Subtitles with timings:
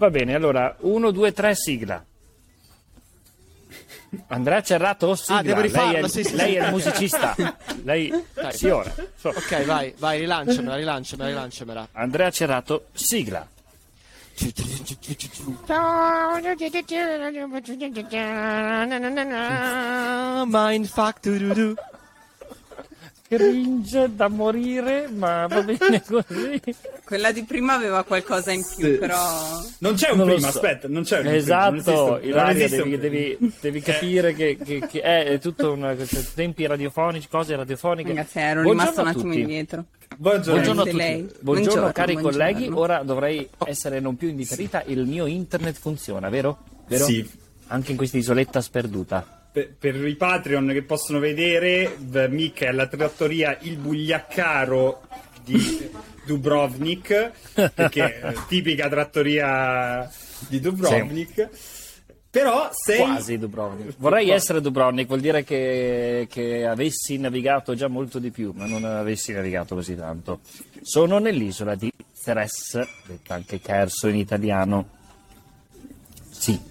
[0.00, 2.02] Va bene, allora, 1, 2, 3, sigla.
[4.28, 5.36] Andrea Cerrato, sigla.
[5.36, 7.36] Ah, devo rifarlo, lei, è, sì, sì, lei è il musicista.
[7.84, 8.52] lei, Dai.
[8.54, 8.90] sì, ora.
[9.14, 9.28] So.
[9.28, 11.88] Ok, vai, vai, rilanciamela, rilanciamela, rilanciamela.
[11.92, 13.46] Andrea Cerrato, sigla.
[20.46, 21.28] Mindfuck.
[23.36, 26.60] Cringe da morire, ma va bene così.
[27.04, 28.98] Quella di prima aveva qualcosa in più, Sì.
[28.98, 29.16] però...
[29.78, 30.58] Non c'è un Non prima, so.
[30.58, 35.00] aspetta, non c'è un prima, Esatto, Ilaria, esiste devi, devi- devi capire che, che- che
[35.00, 35.94] è, è tutto una,
[36.34, 38.08] tempi radiofonici, cose radiofoniche.
[38.08, 39.40] Ragazzi, ero Buongiorno rimasto un a attimo tutti.
[39.40, 39.84] indietro.
[40.16, 40.52] Buongiorno.
[40.52, 40.96] Buongiorno a tutti.
[40.96, 41.16] lei?
[41.20, 42.38] Buongiorno, Buongiorno, cari buongiorno.
[42.52, 46.58] colleghi, ora dovrei essere non più indifferita, il mio internet funziona, vero?
[46.88, 47.04] vero?
[47.04, 47.30] Sì.
[47.68, 49.39] Anche in questa isoletta sperduta.
[49.52, 51.96] Per, per i Patreon che possono vedere,
[52.28, 55.02] Mick è alla trattoria Il Bugliaccaro
[55.44, 55.90] di
[56.24, 57.32] Dubrovnik,
[57.74, 60.08] perché è tipica trattoria
[60.48, 61.48] di Dubrovnik.
[62.30, 62.98] Però sei...
[62.98, 63.94] Quasi Dubrovnik.
[63.98, 68.84] Vorrei essere Dubrovnik, vuol dire che, che avessi navigato già molto di più, ma non
[68.84, 70.38] avessi navigato così tanto.
[70.80, 74.90] Sono nell'isola di Ceres, detta anche Cherso in italiano.
[76.30, 76.69] Sì.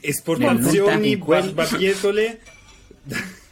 [0.00, 2.40] Esportazioni, quel- barbabietole...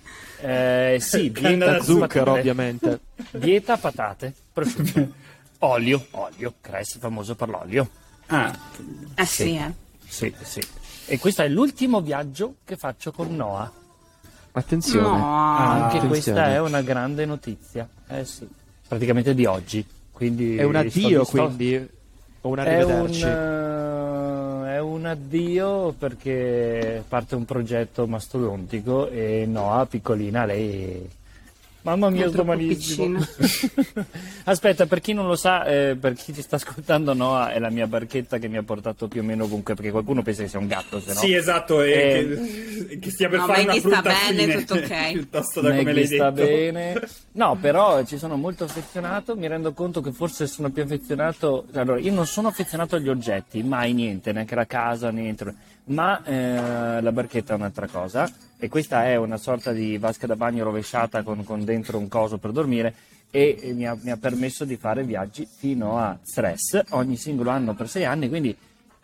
[0.45, 2.99] Eh, sì, dieta Zucchero, ovviamente.
[3.31, 5.13] Dieta, patate, prosciutto,
[5.59, 7.89] olio, olio, Cres famoso per l'olio.
[8.27, 8.53] Ah,
[9.15, 9.73] Eh sì, eh.
[10.05, 10.61] Sì, sì.
[11.07, 13.71] E questo è l'ultimo viaggio che faccio con Noah.
[14.51, 15.07] Attenzione.
[15.07, 15.57] No.
[15.57, 16.09] Anche attenzione.
[16.09, 17.89] questa è una grande notizia.
[18.09, 18.49] Eh sì,
[18.89, 19.87] praticamente di oggi.
[20.11, 21.89] Quindi È un addio, sto- quindi.
[22.45, 23.23] O un È un, arrivederci.
[25.03, 31.21] Un addio perché parte un progetto mastodontico e Noah, piccolina, lei...
[31.83, 33.19] Mamma mia, sto malissimo.
[34.45, 37.71] Aspetta, per chi non lo sa, eh, per chi ci sta ascoltando, Noah è la
[37.71, 40.59] mia barchetta che mi ha portato più o meno ovunque, perché qualcuno pensa che sia
[40.61, 41.19] un gatto, se no...
[41.19, 44.41] sì, esatto, e Eh, che, che stia per no, fare una Maggie sta brutta bene,
[44.43, 45.11] fine, tutto ok.
[45.13, 46.49] piuttosto da come Maggie l'hai sta detto.
[46.49, 47.01] bene.
[47.35, 49.35] No, però ci sono molto affezionato.
[49.37, 51.65] Mi rendo conto che forse sono più affezionato.
[51.73, 55.55] Allora, io non sono affezionato agli oggetti, mai niente, neanche la casa, niente.
[55.85, 58.31] Ma eh, la barchetta è un'altra cosa.
[58.59, 62.39] E questa è una sorta di vasca da bagno rovesciata con, con dentro un coso
[62.39, 62.95] per dormire.
[63.31, 67.51] E, e mi, ha, mi ha permesso di fare viaggi fino a stress ogni singolo
[67.51, 68.29] anno per sei anni.
[68.29, 68.57] Quindi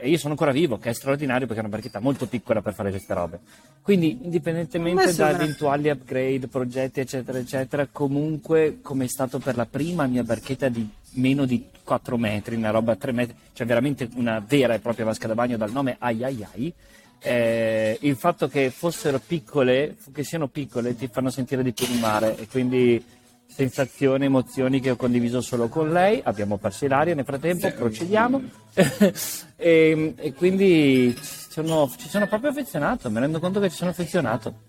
[0.03, 2.91] io sono ancora vivo, che è straordinario perché è una barchetta molto piccola per fare
[2.91, 3.41] queste robe.
[3.83, 10.07] Quindi, indipendentemente da eventuali upgrade, progetti, eccetera, eccetera, comunque, come è stato per la prima
[10.07, 14.45] mia barchetta di meno di 4 metri, una roba a 3 metri, cioè veramente una
[14.47, 16.73] vera e propria vasca da bagno dal nome Ai Ai Ai.
[17.21, 21.99] eh, il fatto che fossero piccole, che siano piccole, ti fanno sentire di più il
[21.99, 23.03] mare e quindi
[23.47, 26.21] sensazioni, emozioni che ho condiviso solo con lei.
[26.23, 28.41] Abbiamo perso l'aria nel frattempo, procediamo.
[29.57, 33.91] e, e quindi ci sono, ci sono proprio affezionato, mi rendo conto che ci sono
[33.91, 34.68] affezionato.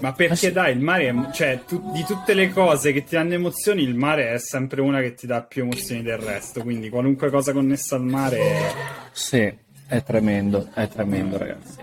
[0.00, 0.52] Ma perché sì.
[0.52, 3.94] dai, il mare, è- cioè, tu- di tutte le cose che ti danno emozioni, il
[3.94, 6.62] mare è sempre una che ti dà più emozioni del resto.
[6.62, 8.38] Quindi qualunque cosa connessa al mare.
[8.38, 8.72] è-
[9.12, 9.52] Sì,
[9.88, 11.76] è tremendo, è tremendo, ragazzi.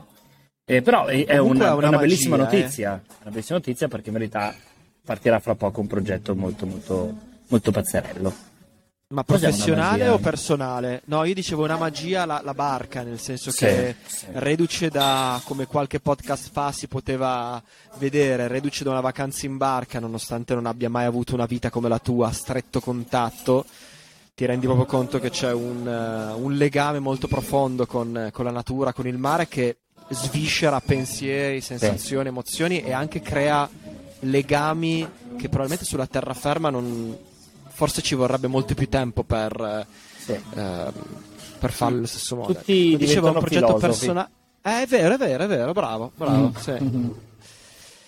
[0.67, 2.59] Eh, però è, è una, è una una bellissima magia, eh.
[2.61, 3.03] notizia.
[3.21, 4.55] Una bellissima notizia perché in verità
[5.05, 7.15] partirà fra poco un progetto molto, molto,
[7.49, 8.33] molto pazzerello.
[9.07, 11.03] Ma professionale o personale?
[11.05, 14.25] No, io dicevo una magia la, la barca, nel senso Sì, che sì.
[14.33, 17.61] reduce da, come qualche podcast fa si poteva
[17.97, 21.88] vedere, reduce da una vacanza in barca, nonostante non abbia mai avuto una vita come
[21.88, 23.65] la tua, a stretto contatto,
[24.33, 28.51] ti rendi proprio conto che c'è un, eh, un legame molto profondo con, con la
[28.51, 29.77] natura, con il mare che
[30.09, 33.69] sviscera pensieri, sensazioni, emozioni e anche crea
[34.21, 35.07] legami
[35.38, 37.15] che probabilmente sulla terraferma non,
[37.75, 39.86] forse ci vorrebbe molto più tempo per, eh,
[40.18, 40.31] Sì.
[40.56, 40.91] ehm,
[41.59, 42.53] per farlo allo stesso modo.
[42.53, 44.30] Tutti dicevo, è un progetto personale.
[44.62, 46.53] Eh, è vero, è vero, è vero, bravo, bravo.
[46.58, 46.72] sì.
[46.72, 46.80] È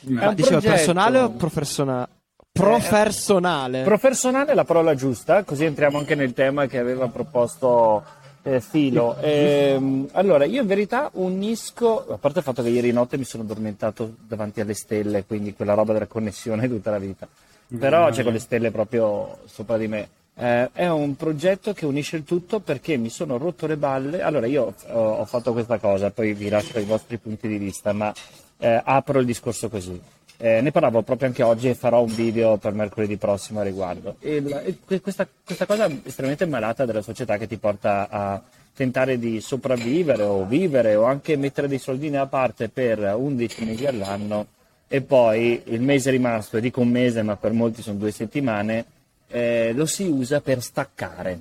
[0.10, 0.74] Ma un dicevo progetto.
[0.74, 2.08] personale o professiona-
[2.52, 3.84] professionale?
[3.84, 8.04] Professionale è la parola giusta, così entriamo anche nel tema che aveva proposto
[8.44, 9.18] eh, Filo.
[9.20, 13.44] Ehm, allora, io in verità unisco, a parte il fatto che ieri notte mi sono
[13.44, 17.28] addormentato davanti alle stelle, quindi quella roba della connessione tutta la vita,
[17.78, 20.10] però c'è con le stelle proprio sopra di me.
[20.40, 24.22] Eh, è un progetto che unisce il tutto perché mi sono rotto le balle.
[24.22, 27.92] Allora, io ho, ho fatto questa cosa, poi vi lascio i vostri punti di vista,
[27.92, 28.14] ma
[28.60, 30.00] eh, apro il discorso così.
[30.40, 34.18] Eh, ne parlavo proprio anche oggi e farò un video per mercoledì prossimo a riguardo.
[34.20, 38.40] E la- e que- questa, questa cosa estremamente malata della società che ti porta a
[38.76, 43.88] tentare di sopravvivere o vivere o anche mettere dei soldini a parte per 11 mesi
[43.88, 44.46] all'anno
[44.88, 48.86] e poi il mese rimasto, e dico un mese ma per molti sono due settimane,
[49.28, 51.40] eh, lo si usa per staccare.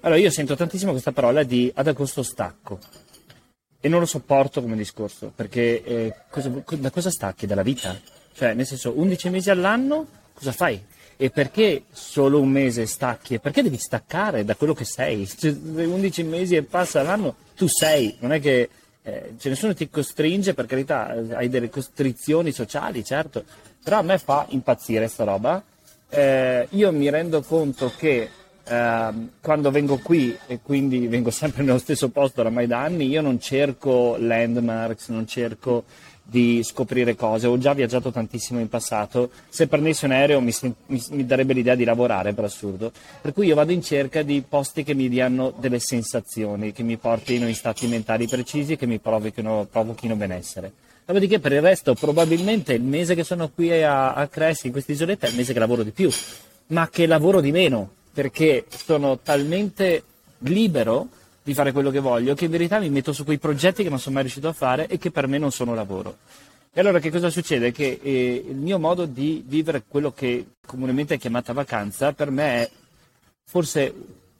[0.00, 2.78] Allora, io sento tantissimo questa parola di ad agosto stacco.
[3.80, 7.46] E non lo sopporto come discorso, perché eh, cosa, da cosa stacchi?
[7.46, 7.98] Dalla vita?
[8.34, 10.82] Cioè, nel senso, 11 mesi all'anno, cosa fai?
[11.16, 13.34] E perché solo un mese stacchi?
[13.34, 15.26] E perché devi staccare da quello che sei?
[15.36, 18.68] Cioè, 11 mesi e passa l'anno, tu sei, non è che
[19.06, 23.44] eh, cioè nessuno ti costringe, per carità, hai delle costrizioni sociali, certo,
[23.82, 25.62] però a me fa impazzire sta roba.
[26.08, 28.30] Eh, io mi rendo conto che
[28.64, 29.12] eh,
[29.42, 33.38] quando vengo qui, e quindi vengo sempre nello stesso posto oramai da anni, io non
[33.38, 35.84] cerco landmarks, non cerco
[36.24, 37.46] di scoprire cose.
[37.46, 39.30] Ho già viaggiato tantissimo in passato.
[39.48, 40.52] Se prendessi un aereo mi,
[40.86, 42.90] mi, mi, darebbe l'idea di lavorare, per assurdo.
[43.20, 46.96] Per cui io vado in cerca di posti che mi diano delle sensazioni, che mi
[46.96, 50.72] portino in stati mentali precisi e che mi provochino, provochino benessere.
[51.04, 54.92] Dopodiché, per il resto, probabilmente il mese che sono qui a, a Cressi, in questa
[54.92, 56.10] isoletta, è il mese che lavoro di più,
[56.68, 60.02] ma che lavoro di meno, perché sono talmente
[60.38, 61.08] libero
[61.44, 64.00] di fare quello che voglio, che in verità mi metto su quei progetti che non
[64.00, 66.16] sono mai riuscito a fare e che per me non sono lavoro.
[66.72, 67.70] E allora che cosa succede?
[67.70, 72.62] Che eh, il mio modo di vivere quello che comunemente è chiamata vacanza, per me
[72.62, 72.70] è
[73.44, 73.94] forse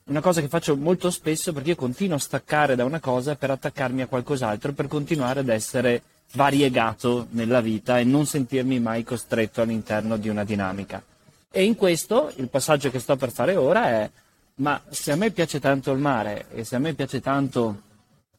[0.06, 3.51] una cosa che faccio molto spesso perché io continuo a staccare da una cosa per
[3.51, 6.03] attaccarmi a qualcos'altro, per continuare ad essere
[6.33, 11.03] variegato nella vita e non sentirmi mai costretto all'interno di una dinamica.
[11.51, 14.11] E in questo il passaggio che sto per fare ora è
[14.56, 17.83] ma se a me piace tanto il mare e se a me piace tanto,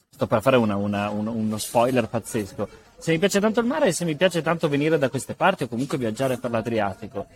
[0.10, 3.88] sto per fare una, una, un, uno spoiler pazzesco, se mi piace tanto il mare
[3.88, 7.28] e se mi piace tanto venire da queste parti o comunque viaggiare per l'Adriatico,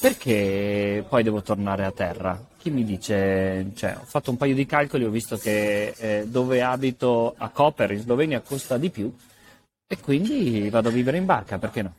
[0.00, 2.42] perché poi devo tornare a terra?
[2.58, 6.62] Chi mi dice, cioè, ho fatto un paio di calcoli, ho visto che eh, dove
[6.62, 9.14] abito a Koper in Slovenia costa di più
[9.86, 11.94] e quindi vado a vivere in barca, perché no?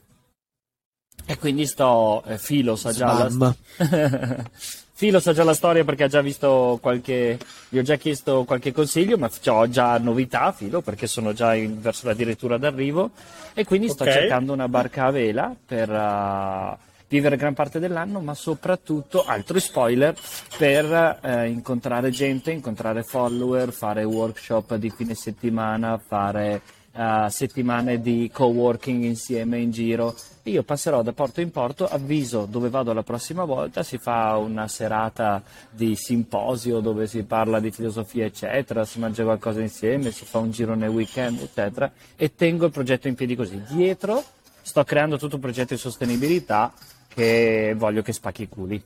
[1.25, 3.27] E quindi sto, eh, Filo sa già
[4.97, 7.37] Filo sa già la storia perché ha già visto qualche.
[7.67, 11.81] gli ho già chiesto qualche consiglio, ma ho già novità, Filo, perché sono già in,
[11.81, 13.09] verso la direttura d'arrivo.
[13.53, 14.19] E quindi sto okay.
[14.19, 16.77] cercando una barca a vela per uh,
[17.09, 20.15] vivere gran parte dell'anno, ma soprattutto, altro spoiler,
[20.57, 26.61] per uh, incontrare gente, incontrare follower, fare workshop di fine settimana, fare
[26.95, 30.15] uh, settimane di co-working insieme in giro.
[30.43, 34.67] Io passerò da porto in porto, avviso dove vado la prossima volta, si fa una
[34.67, 40.39] serata di simposio dove si parla di filosofia, eccetera, si mangia qualcosa insieme, si fa
[40.39, 43.61] un giro nel weekend, eccetera, e tengo il progetto in piedi così.
[43.69, 44.23] Dietro
[44.61, 46.73] sto creando tutto un progetto di sostenibilità
[47.07, 48.83] che voglio che spacchi i culi.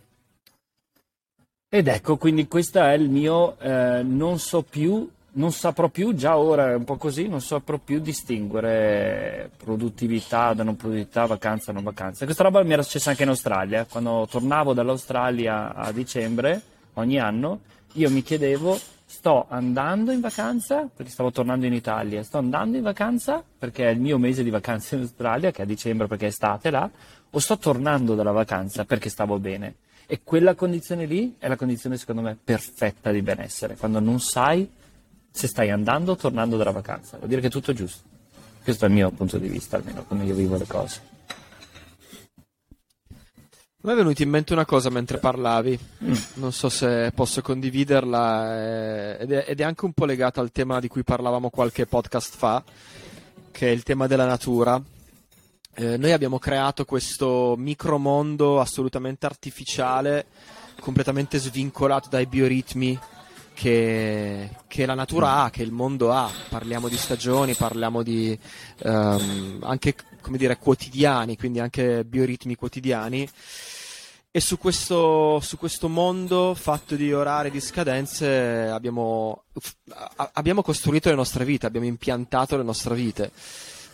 [1.72, 6.38] Ed ecco, quindi questo è il mio eh, non so più non saprò più, già
[6.38, 11.74] ora è un po' così, non saprò più distinguere produttività da non produttività, vacanza da
[11.74, 12.26] non vacanza.
[12.26, 16.62] Questa roba mi era successa anche in Australia, quando tornavo dall'Australia a dicembre
[16.94, 17.60] ogni anno,
[17.94, 22.84] io mi chiedevo, sto andando in vacanza, perché stavo tornando in Italia, sto andando in
[22.84, 26.26] vacanza perché è il mio mese di vacanza in Australia, che è a dicembre perché
[26.26, 26.90] è estate là,
[27.32, 29.76] o sto tornando dalla vacanza perché stavo bene.
[30.08, 34.68] E quella condizione lì è la condizione, secondo me, perfetta di benessere, quando non sai
[35.32, 37.18] se stai andando o tornando dalla vacanza.
[37.18, 38.08] Vuol dire che è tutto giusto.
[38.64, 41.02] Questo è il mio punto di vista, almeno come io vivo le cose.
[43.82, 46.14] Mi è venuta in mente una cosa mentre parlavi, mm.
[46.34, 50.52] non so se posso condividerla, eh, ed, è, ed, è, anche un po' legata al
[50.52, 52.62] tema di cui parlavamo qualche podcast fa,
[53.52, 54.82] che è il tema della natura.
[55.76, 60.26] Eh, noi abbiamo creato questo micromondo assolutamente artificiale,
[60.82, 63.00] completamente svincolato dai bioritmi
[63.60, 66.32] che, che, la natura ha, che il mondo ha.
[66.48, 68.40] Parliamo di stagioni, parliamo di
[68.84, 73.30] um, anche come dire, quotidiani, quindi anche bioritmi quotidiani.
[74.32, 79.44] E su questo, su questo mondo fatto di orari, di scadenze, abbiamo,
[80.16, 83.30] abbiamo costruito le nostre vite, abbiamo impiantato le nostre vite.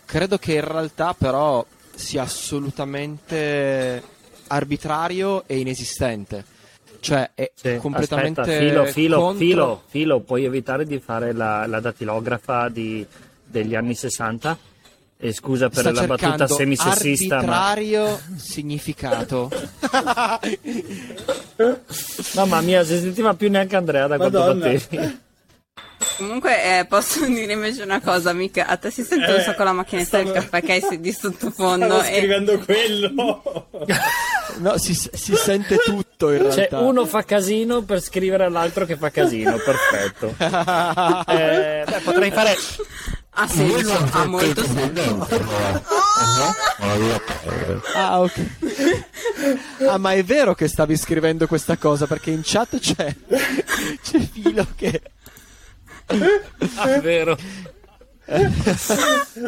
[0.04, 4.00] Credo che in realtà però sia assolutamente
[4.46, 6.54] arbitrario e inesistente
[7.00, 9.38] cioè è sì, completamente aspetta, filo, filo, contro...
[9.38, 13.06] filo, filo, puoi evitare di fare la, la datilografa di,
[13.44, 14.74] degli anni 60?
[15.18, 18.36] E scusa per Sta la battuta semisessista, arbitrario ma...
[18.36, 19.50] significato.
[22.34, 24.60] Mamma mia, si sentiva più neanche Andrea da Madonna.
[24.60, 25.24] quanto battevi.
[26.16, 29.62] Comunque, eh, posso dire invece una cosa, mica a te si sente eh, un sacco
[29.62, 30.24] la macchinetta stavo...
[30.24, 31.86] del caffè che hai di sottofondo.
[31.86, 32.16] Stavo e...
[32.16, 33.68] scrivendo quello.
[34.58, 36.78] no, si, si, sente tutto in cioè, realtà.
[36.80, 40.34] uno fa casino per scrivere all'altro che fa casino, perfetto.
[41.32, 42.56] eh, beh, potrei fare...
[43.38, 45.28] Ha senso, ha molto senso.
[47.94, 48.46] ah, ok.
[49.88, 53.14] ah, ma è vero che stavi scrivendo questa cosa perché in chat c'è,
[54.02, 55.02] c'è Filo che.
[56.06, 57.36] È vero.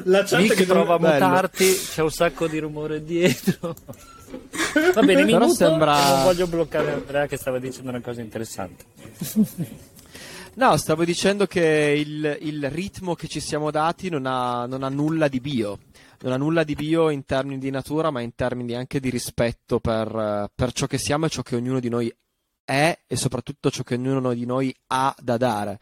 [0.05, 1.27] La chat Mick che prova a bello.
[1.27, 3.75] mutarti, c'è un sacco di rumore dietro.
[4.95, 8.85] Va bene, mi muto sembra- non voglio bloccare Andrea che stava dicendo una cosa interessante.
[10.55, 14.89] No, stavo dicendo che il, il ritmo che ci siamo dati non ha, non ha
[14.89, 15.79] nulla di bio.
[16.21, 19.79] Non ha nulla di bio in termini di natura, ma in termini anche di rispetto
[19.79, 22.13] per, per ciò che siamo e ciò che ognuno di noi
[22.65, 25.79] è e soprattutto ciò che ognuno di noi ha da dare.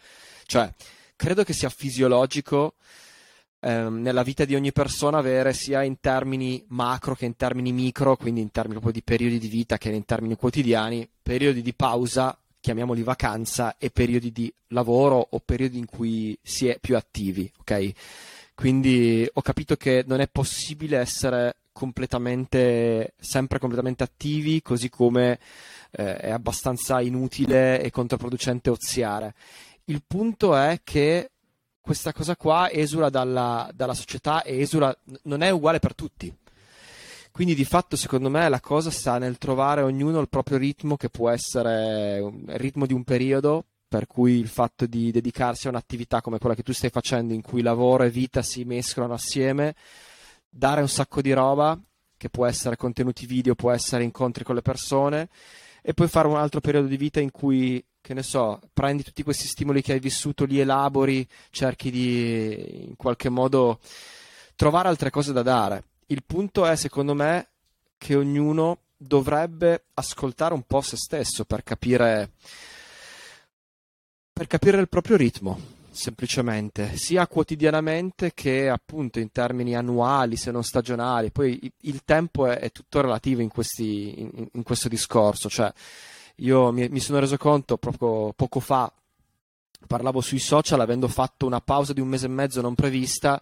[0.47, 0.73] Cioè,
[1.17, 2.75] credo che sia fisiologico
[3.61, 8.17] ehm, nella vita di ogni persona avere sia in termini macro che in termini micro,
[8.17, 12.38] quindi in termini proprio di periodi di vita che in termini quotidiani, periodi di pausa,
[12.61, 17.93] chiamiamoli vacanza, e periodi di lavoro o periodi in cui si è più attivi, ok?
[18.55, 25.38] Quindi ho capito che non è possibile essere completamente, sempre completamente attivi, così come
[25.91, 29.35] eh, è abbastanza inutile e controproducente oziare.
[29.88, 31.31] Il punto è che
[31.81, 36.35] questa cosa qua esula dalla, dalla società e esula, non è uguale per tutti.
[37.31, 41.09] Quindi di fatto secondo me la cosa sta nel trovare ognuno il proprio ritmo che
[41.09, 46.21] può essere il ritmo di un periodo, per cui il fatto di dedicarsi a un'attività
[46.21, 49.76] come quella che tu stai facendo in cui lavoro e vita si mescolano assieme,
[50.49, 51.78] dare un sacco di roba,
[52.16, 55.28] che può essere contenuti video, può essere incontri con le persone,
[55.81, 59.25] e poi fare un altro periodo di vita in cui, che ne so, prendi tutti
[59.25, 63.80] questi stimoli che hai vissuto, li elabori, cerchi di in qualche modo
[64.54, 65.82] trovare altre cose da dare.
[66.06, 67.48] Il punto è, secondo me,
[67.98, 72.30] che ognuno dovrebbe ascoltare un po' se stesso per capire
[74.32, 75.58] per capire il proprio ritmo,
[75.90, 81.32] semplicemente, sia quotidianamente che appunto in termini annuali, se non stagionali.
[81.32, 85.48] Poi il tempo è, è tutto relativo in, questi- in- in questo discorso.
[85.48, 85.72] Cioè,
[86.37, 88.93] io mi, mi sono reso conto proprio poco fa,
[89.87, 93.40] parlavo sui social, avendo fatto una pausa di un mese e mezzo non prevista,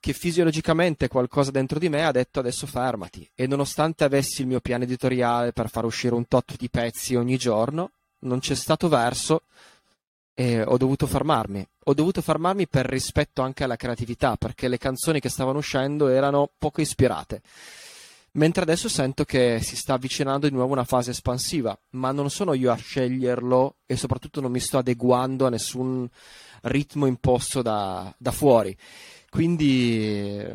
[0.00, 3.28] che fisiologicamente qualcosa dentro di me ha detto adesso fermati.
[3.34, 7.36] E nonostante avessi il mio piano editoriale per far uscire un tot di pezzi ogni
[7.36, 9.42] giorno, non c'è stato verso
[10.34, 11.66] e ho dovuto fermarmi.
[11.84, 16.48] Ho dovuto fermarmi per rispetto anche alla creatività, perché le canzoni che stavano uscendo erano
[16.58, 17.42] poco ispirate.
[18.34, 22.54] Mentre adesso sento che si sta avvicinando di nuovo una fase espansiva, ma non sono
[22.54, 26.08] io a sceglierlo e soprattutto non mi sto adeguando a nessun
[26.62, 28.74] ritmo imposto da, da fuori.
[29.28, 30.46] Quindi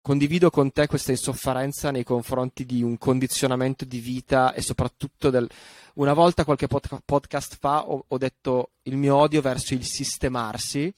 [0.00, 5.48] condivido con te questa insofferenza nei confronti di un condizionamento di vita e soprattutto del,
[5.94, 10.92] una volta qualche pod- podcast fa ho, ho detto il mio odio verso il sistemarsi.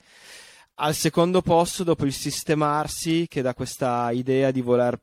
[0.77, 5.01] Al secondo posto, dopo il sistemarsi, che dà questa idea di voler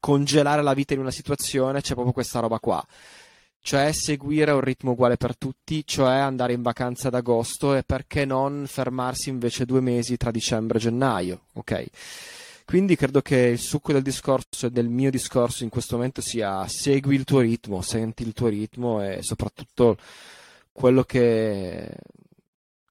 [0.00, 2.84] congelare la vita in una situazione, c'è proprio questa roba qua.
[3.60, 8.24] Cioè seguire un ritmo uguale per tutti, cioè andare in vacanza ad agosto e perché
[8.24, 11.86] non fermarsi invece due mesi tra dicembre e gennaio, ok?
[12.64, 16.66] Quindi credo che il succo del discorso e del mio discorso in questo momento sia
[16.68, 19.96] segui il tuo ritmo, senti il tuo ritmo e soprattutto
[20.70, 21.90] quello che,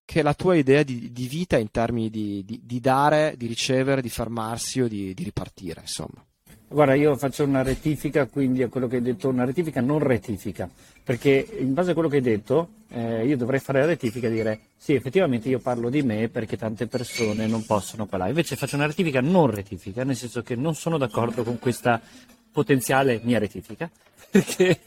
[0.07, 4.01] che la tua idea di, di vita in termini di, di- di dare, di ricevere,
[4.01, 6.23] di fermarsi o di, ripartire, insomma.
[6.69, 10.69] Guarda, io faccio una rettifica, quindi a quello che hai detto, una rettifica non rettifica,
[11.03, 14.31] perché in base a quello che hai detto, eh, io dovrei fare la rettifica e
[14.31, 18.29] dire sì, effettivamente io parlo di me perché tante persone non possono parlare.
[18.29, 22.01] Invece faccio una rettifica non rettifica, nel senso che non sono d'accordo con questa
[22.49, 23.91] potenziale mia rettifica,
[24.31, 24.79] perché,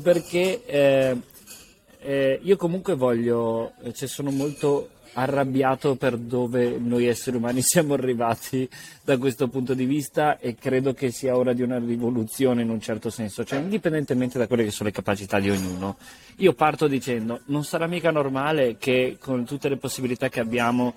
[0.00, 1.16] perché eh,
[2.06, 8.68] eh, io comunque voglio, cioè sono molto arrabbiato per dove noi esseri umani siamo arrivati
[9.02, 12.80] da questo punto di vista e credo che sia ora di una rivoluzione in un
[12.80, 15.96] certo senso, cioè indipendentemente da quelle che sono le capacità di ognuno.
[16.36, 20.94] Io parto dicendo, non sarà mica normale che con tutte le possibilità che abbiamo,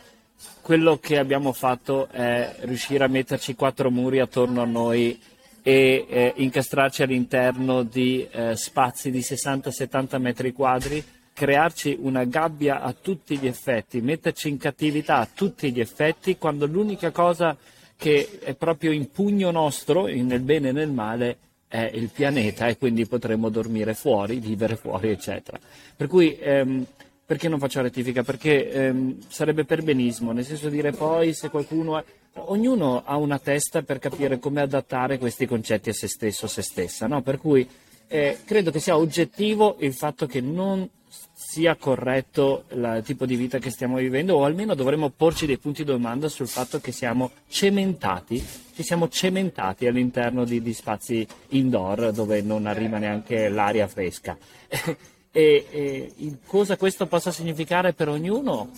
[0.61, 5.19] quello che abbiamo fatto è riuscire a metterci quattro muri attorno a noi
[5.61, 12.93] e eh, incastrarci all'interno di eh, spazi di 60-70 metri quadri, crearci una gabbia a
[12.93, 17.55] tutti gli effetti, metterci in cattività a tutti gli effetti, quando l'unica cosa
[17.95, 21.37] che è proprio in pugno nostro, nel bene e nel male,
[21.67, 25.59] è il pianeta e quindi potremmo dormire fuori, vivere fuori, eccetera.
[25.95, 26.85] Per cui ehm,
[27.29, 28.23] perché non faccio rettifica?
[28.23, 31.99] Perché ehm, sarebbe perbenismo, nel senso dire poi se qualcuno...
[31.99, 32.03] È...
[32.33, 36.62] Ognuno ha una testa per capire come adattare questi concetti a se stesso, a se
[36.62, 37.21] stessa, no?
[37.21, 37.67] Per cui
[38.07, 40.89] eh, credo che sia oggettivo il fatto che non
[41.33, 45.83] sia corretto il tipo di vita che stiamo vivendo o almeno dovremmo porci dei punti
[45.83, 48.43] di domanda sul fatto che siamo cementati,
[48.75, 54.38] ci siamo cementati all'interno di, di spazi indoor dove non arriva neanche l'aria fresca.
[55.31, 58.69] e, e cosa questo possa significare per ognuno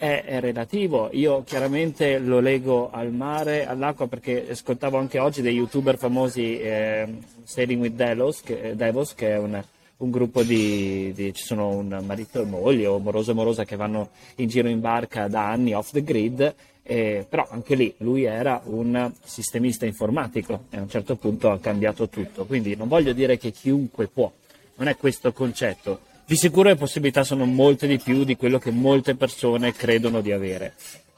[0.00, 1.10] è, è, relativo.
[1.12, 7.18] Io chiaramente lo leggo al mare, all'acqua, perché ascoltavo anche oggi dei youtuber famosi, eh,
[7.44, 9.62] Sailing with Delos, che, Devos, che è un,
[9.98, 13.76] un gruppo di, di, ci sono un marito e moglie o moroso e morosa che
[13.76, 18.24] vanno in giro in barca da anni off the grid, eh, però anche lì lui
[18.24, 22.46] era un sistemista informatico e a un certo punto ha cambiato tutto.
[22.46, 24.32] Quindi non voglio dire che chiunque può,
[24.76, 26.08] non è questo concetto.
[26.30, 30.30] Di sicuro le possibilità sono molte di più di quello che molte persone credono di
[30.30, 30.74] avere.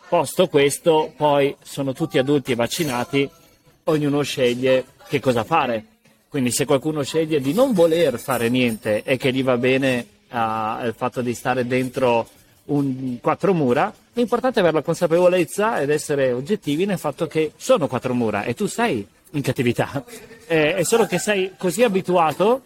[0.08, 3.28] Posto questo, poi sono tutti adulti e vaccinati,
[3.84, 5.84] ognuno sceglie che cosa fare.
[6.30, 10.86] Quindi se qualcuno sceglie di non voler fare niente e che gli va bene uh,
[10.86, 12.26] il fatto di stare dentro
[12.68, 17.86] un, quattro mura, l'importante è avere la consapevolezza ed essere oggettivi nel fatto che sono
[17.86, 20.02] quattro mura e tu sei in cattività.
[20.46, 22.62] Eh, è solo che sei così abituato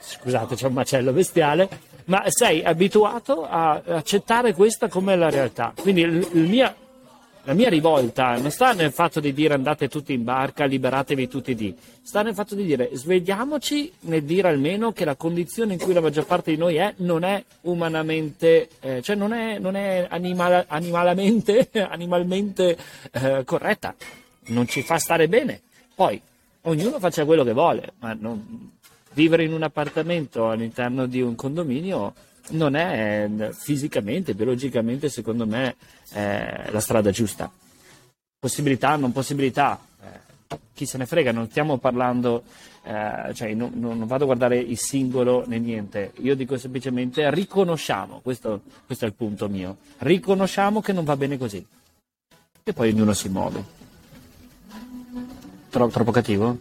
[0.00, 1.68] scusate c'è un macello bestiale,
[2.04, 5.72] ma sei abituato a accettare questa come la realtà.
[5.78, 6.74] Quindi il, il mia,
[7.42, 11.54] la mia rivolta non sta nel fatto di dire andate tutti in barca, liberatevi tutti
[11.54, 15.92] di, sta nel fatto di dire svegliamoci nel dire almeno che la condizione in cui
[15.92, 20.06] la maggior parte di noi è non è umanamente, eh, cioè non è, non è
[20.10, 22.76] animal, animalmente, animalmente
[23.12, 23.94] eh, corretta,
[24.46, 25.60] non ci fa stare bene.
[25.94, 26.20] Poi
[26.62, 28.77] ognuno faccia quello che vuole, ma non,
[29.18, 32.14] vivere in un appartamento all'interno di un condominio
[32.50, 35.74] non è fisicamente, biologicamente, secondo me,
[36.12, 37.50] eh, la strada giusta.
[38.38, 42.44] Possibilità, non possibilità, eh, chi se ne frega, non stiamo parlando,
[42.84, 48.20] eh, cioè non, non, vado a guardare il singolo né niente, io dico semplicemente riconosciamo,
[48.22, 51.66] questo, questo è il punto mio, riconosciamo che non va bene così.
[52.62, 53.64] E poi ognuno si muove.
[55.70, 56.56] Tro- troppo cattivo?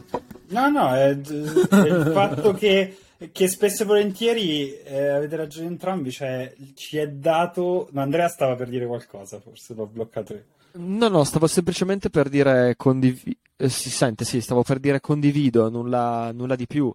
[0.50, 2.98] No, no, è, è il fatto che,
[3.32, 7.89] che, spesso e volentieri eh, avete ragione entrambi, cioè ci è dato...
[7.92, 10.44] No, Andrea stava per dire qualcosa, forse l'ho bloccato io.
[10.77, 13.39] No, no, stavo semplicemente per dire condivido.
[13.60, 16.93] Eh, si sente, sì, stavo per dire condivido, nulla, nulla di più.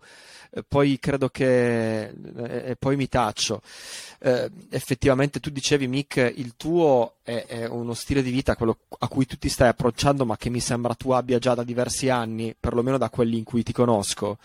[0.51, 2.05] Eh, poi credo che.
[2.11, 3.61] Eh, e poi mi taccio.
[4.71, 8.57] Effettivamente tu dicevi, Mick, il tuo è, è, uno stile di vita,
[8.99, 12.09] a cui tu ti stai approcciando, ma che mi sembra tu abbia già da diversi
[12.09, 14.39] anni, perlomeno da quelli in cui ti conosco,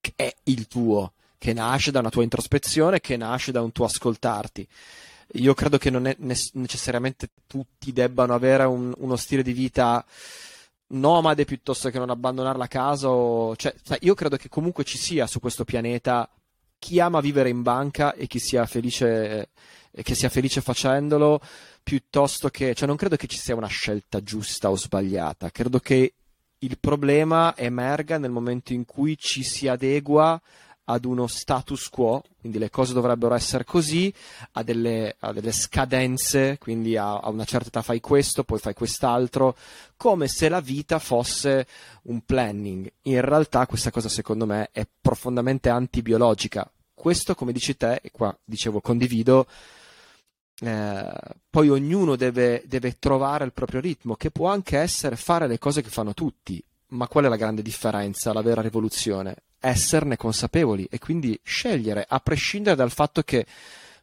[0.00, 3.84] che è il tuo, che nasce da una tua introspezione, che nasce da un tuo
[3.84, 4.66] ascoltarti
[5.34, 6.12] io credo che non
[6.52, 10.04] necessariamente tutti debbano avere un, uno stile di vita
[10.88, 13.08] nomade piuttosto che non abbandonare la casa.
[13.08, 13.56] O...
[13.56, 16.28] Cioè, io credo che comunque ci sia su questo pianeta
[16.78, 19.50] chi ama vivere in banca e chi sia felice,
[19.90, 21.40] che sia felice facendolo,
[21.82, 22.74] piuttosto che.
[22.74, 25.50] Cioè, non credo che ci sia una scelta giusta o sbagliata.
[25.50, 26.14] Credo che
[26.58, 30.40] il problema emerga nel momento in cui ci si adegua
[30.84, 34.12] ad uno status quo, quindi le cose dovrebbero essere così,
[34.52, 38.74] a delle, a delle scadenze, quindi a, a, una certa età fai questo, poi fai
[38.74, 39.56] quest'altro,
[39.96, 41.66] come se la vita fosse
[42.02, 42.90] un planning.
[43.02, 46.70] In realtà questa cosa secondo me è profondamente antibiologica.
[46.92, 49.46] Questo, come dici te, e qua dicevo condivido,
[50.60, 51.12] eh,
[51.50, 55.82] poi ognuno deve, deve trovare il proprio ritmo, che può anche essere fare le cose
[55.82, 56.62] che fanno tutti.
[56.88, 59.36] Ma qual è la grande differenza, la vera rivoluzione?
[59.64, 63.46] Esserne consapevoli e quindi scegliere, a prescindere dal fatto che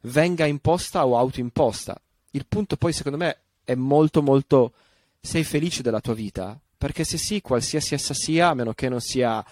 [0.01, 1.99] venga imposta o autoimposta.
[2.31, 4.73] Il punto poi secondo me è molto molto
[5.19, 6.59] sei felice della tua vita?
[6.77, 9.45] Perché se sì, qualsiasi essa sia, a meno che non sia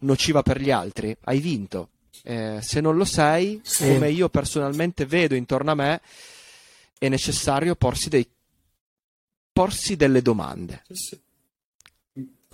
[0.00, 1.88] nociva per gli altri, hai vinto.
[2.22, 3.88] Eh, se non lo sei, sì.
[3.88, 6.00] come io personalmente vedo intorno a me,
[6.96, 8.28] è necessario porsi, dei,
[9.52, 10.82] porsi delle domande.
[10.90, 10.94] Sì.
[10.94, 11.20] Sì,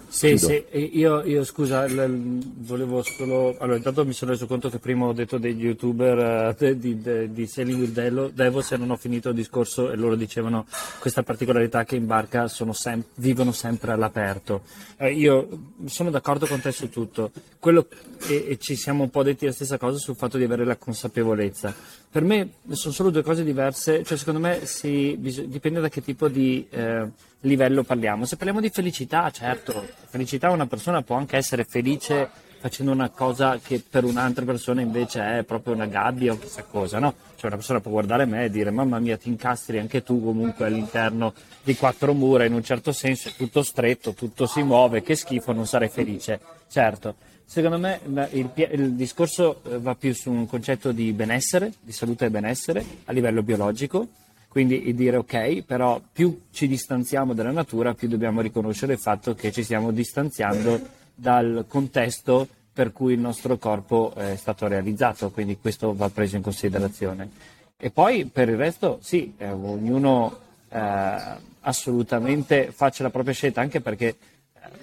[0.08, 3.56] sì, io, io scusa, volevo solo...
[3.58, 7.32] Allora, intanto mi sono reso conto che prima ho detto degli youtuber uh, di, di,
[7.32, 10.66] di Sailing with Devo, Devos e non ho finito il discorso e loro dicevano
[10.98, 14.62] questa particolarità che in barca sem- vivono sempre all'aperto.
[14.96, 15.48] Eh, io
[15.86, 17.88] sono d'accordo con te su tutto, Quello,
[18.28, 20.76] e, e, ci siamo un po' detti la stessa cosa sul fatto di avere la
[20.76, 21.74] consapevolezza.
[22.10, 26.02] Per me sono solo due cose diverse, cioè secondo me si, bis- dipende da che
[26.02, 26.64] tipo di...
[26.70, 27.08] Eh,
[27.46, 28.24] livello parliamo.
[28.24, 33.58] Se parliamo di felicità, certo, felicità una persona può anche essere felice facendo una cosa
[33.62, 37.14] che per un'altra persona invece è proprio una gabbia o chissà cosa, no?
[37.36, 40.66] Cioè una persona può guardare me e dire mamma mia ti incastri anche tu comunque
[40.66, 41.32] all'interno
[41.62, 45.52] di quattro mura in un certo senso, è tutto stretto, tutto si muove, che schifo,
[45.52, 46.40] non sarei felice.
[46.68, 48.00] Certo, secondo me
[48.32, 52.84] il, il discorso eh, va più su un concetto di benessere, di salute e benessere
[53.04, 54.08] a livello biologico
[54.56, 59.52] quindi dire ok, però più ci distanziamo dalla natura, più dobbiamo riconoscere il fatto che
[59.52, 60.80] ci stiamo distanziando
[61.14, 66.42] dal contesto per cui il nostro corpo è stato realizzato, quindi questo va preso in
[66.42, 67.28] considerazione.
[67.76, 70.38] E poi per il resto sì, eh, ognuno
[70.70, 71.18] eh,
[71.60, 74.16] assolutamente faccia la propria scelta, anche perché eh,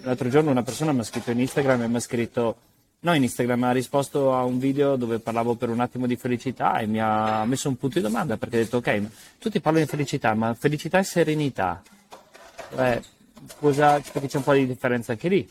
[0.04, 2.58] l'altro giorno una persona mi ha scritto in Instagram e mi ha scritto
[3.04, 6.78] No, in Instagram ha risposto a un video dove parlavo per un attimo di felicità
[6.78, 9.02] e mi ha messo un punto di domanda perché ha detto ok,
[9.40, 11.84] tu ti parli di felicità, ma felicità e serenità,
[12.78, 13.02] eh,
[13.60, 15.50] cosa, perché c'è un po' di differenza anche lì.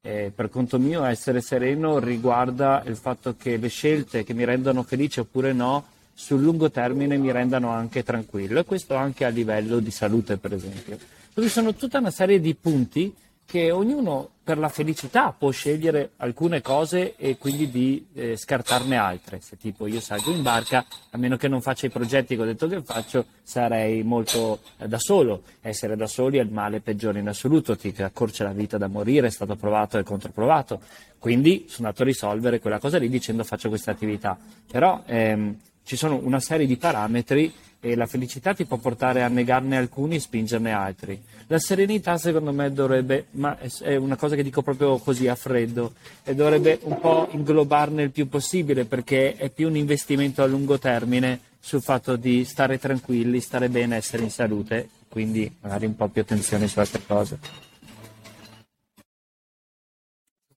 [0.00, 4.84] Eh, per conto mio essere sereno riguarda il fatto che le scelte che mi rendono
[4.84, 5.84] felice oppure no
[6.14, 10.52] sul lungo termine mi rendano anche tranquillo e questo anche a livello di salute per
[10.52, 10.98] esempio.
[11.34, 13.12] Quindi sono tutta una serie di punti
[13.52, 19.42] che ognuno per la felicità può scegliere alcune cose e quindi di eh, scartarne altre.
[19.42, 22.46] Se tipo io salgo in barca, a meno che non faccia i progetti che ho
[22.46, 25.42] detto che faccio, sarei molto eh, da solo.
[25.60, 29.26] Essere da soli è il male peggiore in assoluto, ti accorcia la vita da morire,
[29.26, 30.80] è stato provato e controprovato.
[31.18, 34.38] Quindi sono andato a risolvere quella cosa lì dicendo faccio questa attività.
[34.66, 37.52] Però ehm, ci sono una serie di parametri
[37.84, 41.20] e la felicità ti può portare a negarne alcuni e spingerne altri.
[41.48, 45.94] La serenità secondo me dovrebbe, ma è una cosa che dico proprio così a freddo,
[46.22, 50.78] e dovrebbe un po' inglobarne il più possibile perché è più un investimento a lungo
[50.78, 56.06] termine sul fatto di stare tranquilli, stare bene, essere in salute, quindi magari un po'
[56.06, 57.38] più attenzione su altre cose.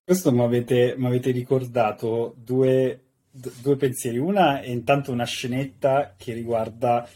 [0.03, 3.04] Questo mi avete, ricordato due
[3.35, 4.17] due pensieri.
[4.17, 7.07] Una è intanto una scenetta che riguarda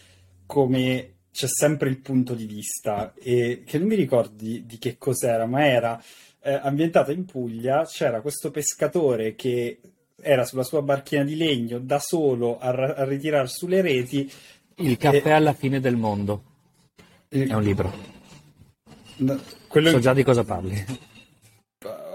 [0.46, 5.46] come c'è sempre il punto di vista e che non mi ricordi di che cos'era,
[5.46, 6.02] ma era
[6.42, 9.80] eh, ambientata in Puglia, c'era questo pescatore che
[10.22, 14.30] era sulla sua barchina di legno da solo a, a ritirare sulle reti.
[14.76, 15.32] Il caffè e...
[15.32, 16.44] alla fine del mondo.
[17.30, 17.50] Il...
[17.50, 17.94] È un libro.
[19.18, 19.92] No, quello...
[19.92, 21.08] So già di cosa parli.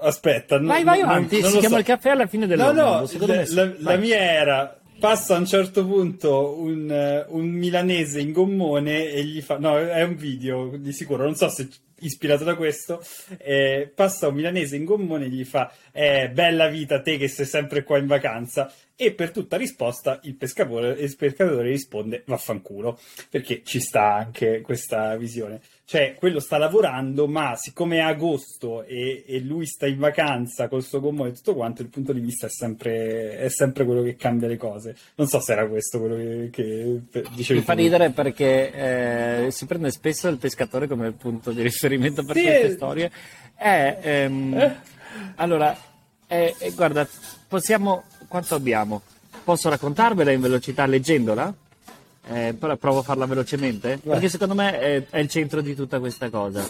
[0.07, 1.41] Aspetta, vai, vai avanti.
[1.41, 1.81] Non, non si chiama so.
[1.81, 5.47] il caffè alla fine del no, No, la, la, la mia era passa a un
[5.47, 10.93] certo punto un, un, milanese in gommone e gli fa no è un video di
[10.93, 11.69] sicuro non so se
[12.05, 13.05] ispirato da questo
[13.39, 17.47] eh, passa un milanese in gommone e gli fa eh, bella vita te che sei
[17.47, 18.73] sempre qua in vacanza.
[18.97, 22.99] E per tutta risposta il pescatore, il pescatore risponde vaffanculo.
[23.29, 29.25] Perché ci sta anche questa visione cioè quello sta lavorando ma siccome è agosto e,
[29.27, 32.47] e lui sta in vacanza col suo gommone e tutto quanto il punto di vista
[32.47, 36.17] è sempre, è sempre quello che cambia le cose non so se era questo quello
[36.51, 41.53] che, che dicevi mi fa ridere perché eh, si prende spesso il pescatore come punto
[41.53, 43.11] di riferimento per sì, queste storie
[43.55, 44.77] è, ehm, eh?
[45.37, 45.77] allora
[46.27, 47.07] eh, guarda
[47.47, 49.03] possiamo quanto abbiamo?
[49.45, 51.55] Posso raccontarvela in velocità leggendola?
[52.27, 53.99] Eh, provo a farla velocemente?
[54.03, 54.13] Beh.
[54.13, 56.67] Perché secondo me è, è, il centro di tutta questa cosa.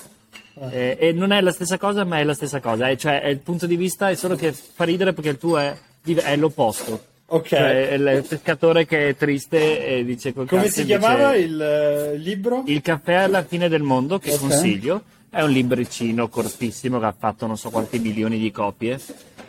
[0.70, 2.88] Eh, e non è la stessa cosa, ma è la stessa cosa.
[2.88, 5.76] Eh, cioè, il punto di vista è solo che fa ridere perché il tuo è,
[6.02, 7.12] è l'opposto.
[7.26, 7.48] Ok.
[7.48, 10.32] Cioè, è il pescatore che è triste e dice.
[10.32, 12.64] Come si chiamava il uh, libro?
[12.66, 14.48] Il caffè alla fine del mondo, che okay.
[14.48, 15.02] consiglio.
[15.30, 19.00] È un libricino cortissimo che ha fatto non so quanti milioni di copie.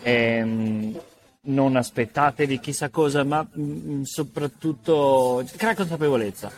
[0.02, 1.00] Ehm,
[1.46, 6.52] non aspettatevi chissà cosa, ma mh, mm, soprattutto crea consapevolezza.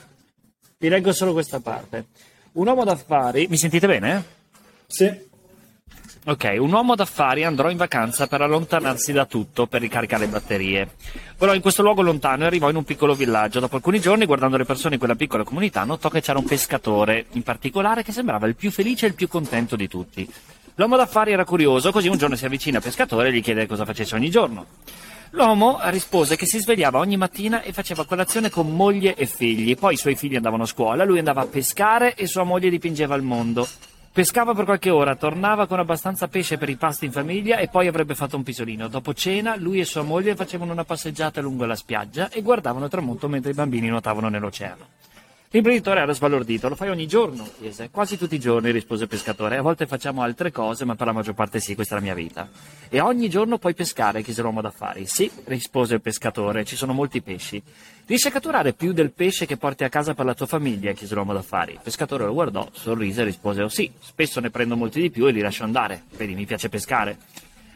[0.78, 2.08] Vi leggo solo questa parte.
[2.54, 4.24] Un uomo d'affari, mi sentite bene?
[4.86, 5.26] Sì.
[6.26, 10.90] Ok, un uomo d'affari andrò in vacanza per allontanarsi da tutto per ricaricare le batterie.
[11.38, 13.62] Però in questo luogo lontano e arrivò in un piccolo villaggio.
[13.62, 17.28] Dopo alcuni giorni, guardando le persone in quella piccola comunità, notò che c'era un pescatore,
[17.32, 20.30] in particolare, che sembrava il più felice e il più contento di tutti.
[20.78, 23.84] L'uomo d'affari era curioso, così un giorno si avvicina al pescatore e gli chiede cosa
[23.84, 24.68] facesse ogni giorno.
[25.32, 29.96] L'uomo rispose che si svegliava ogni mattina e faceva colazione con moglie e figli, poi
[29.96, 33.24] i suoi figli andavano a scuola, lui andava a pescare e sua moglie dipingeva il
[33.24, 33.68] mondo.
[34.12, 37.88] Pescava per qualche ora, tornava con abbastanza pesce per i pasti in famiglia e poi
[37.88, 38.88] avrebbe fatto un pisolino.
[38.88, 42.92] Dopo cena, lui e sua moglie facevano una passeggiata lungo la spiaggia e guardavano il
[42.92, 44.86] tramonto mentre i bambini nuotavano nell'oceano.
[45.52, 46.68] L'imprenditore era sbalordito.
[46.68, 47.48] Lo fai ogni giorno?
[47.58, 47.90] chiese.
[47.90, 49.56] Quasi tutti i giorni, rispose il pescatore.
[49.56, 52.14] A volte facciamo altre cose, ma per la maggior parte sì, questa è la mia
[52.14, 52.50] vita.
[52.90, 54.22] E ogni giorno puoi pescare?
[54.24, 55.06] chiese l'uomo d'affari.
[55.06, 57.62] Sì, rispose il pescatore, ci sono molti pesci.
[58.06, 60.92] Riesci a catturare più del pesce che porti a casa per la tua famiglia?
[60.92, 61.74] chiese l'uomo d'affari.
[61.74, 65.28] Il pescatore lo guardò, sorrise e rispose: Oh sì, spesso ne prendo molti di più
[65.28, 66.04] e li lascio andare.
[66.18, 67.18] Vedi, mi piace pescare.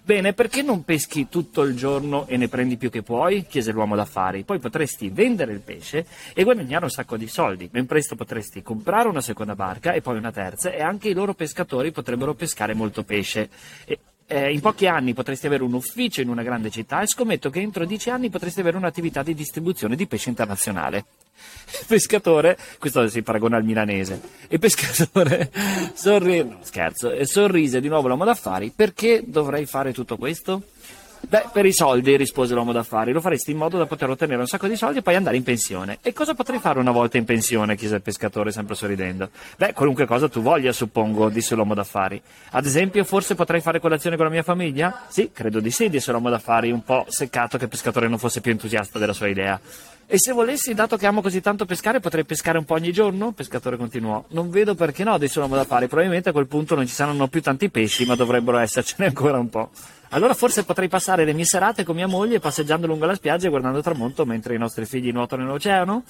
[0.03, 3.45] Bene, perché non peschi tutto il giorno e ne prendi più che puoi?
[3.45, 4.43] chiese l'uomo d'affari.
[4.43, 7.67] Poi potresti vendere il pesce e guadagnare un sacco di soldi.
[7.67, 11.35] Ben presto potresti comprare una seconda barca e poi una terza e anche i loro
[11.35, 13.49] pescatori potrebbero pescare molto pesce.
[13.85, 13.99] E,
[14.31, 17.59] eh, in pochi anni potresti avere un ufficio in una grande città e scommetto che
[17.59, 21.03] entro dieci anni potresti avere un'attività di distribuzione di pesce internazionale.
[21.85, 25.51] Pescatore, questo si paragona al milanese, il pescatore
[25.93, 30.63] sorrise, no, scherzo, sorrise di nuovo l'uomo d'affari, perché dovrei fare tutto questo?
[31.31, 34.47] Beh, per i soldi, rispose l'uomo d'affari, lo faresti in modo da poter ottenere un
[34.47, 35.99] sacco di soldi e poi andare in pensione.
[36.01, 37.77] E cosa potrei fare una volta in pensione?
[37.77, 39.29] chiese il pescatore, sempre sorridendo.
[39.55, 42.21] Beh, qualunque cosa tu voglia, suppongo, disse l'uomo d'affari.
[42.49, 45.05] Ad esempio, forse potrei fare colazione con la mia famiglia?
[45.07, 48.41] Sì, credo di sì, disse l'uomo d'affari, un po' seccato che il pescatore non fosse
[48.41, 49.57] più entusiasta della sua idea.
[50.05, 53.29] E se volessi, dato che amo così tanto pescare, potrei pescare un po' ogni giorno?
[53.29, 54.21] Il pescatore continuò.
[54.31, 55.87] Non vedo perché no, disse l'uomo d'affari.
[55.87, 59.47] Probabilmente a quel punto non ci saranno più tanti pesci, ma dovrebbero essercene ancora un
[59.47, 59.69] po'.
[60.13, 63.49] Allora forse potrei passare le mie serate con mia moglie passeggiando lungo la spiaggia e
[63.49, 66.03] guardando il tramonto mentre i nostri figli nuotano nell'oceano?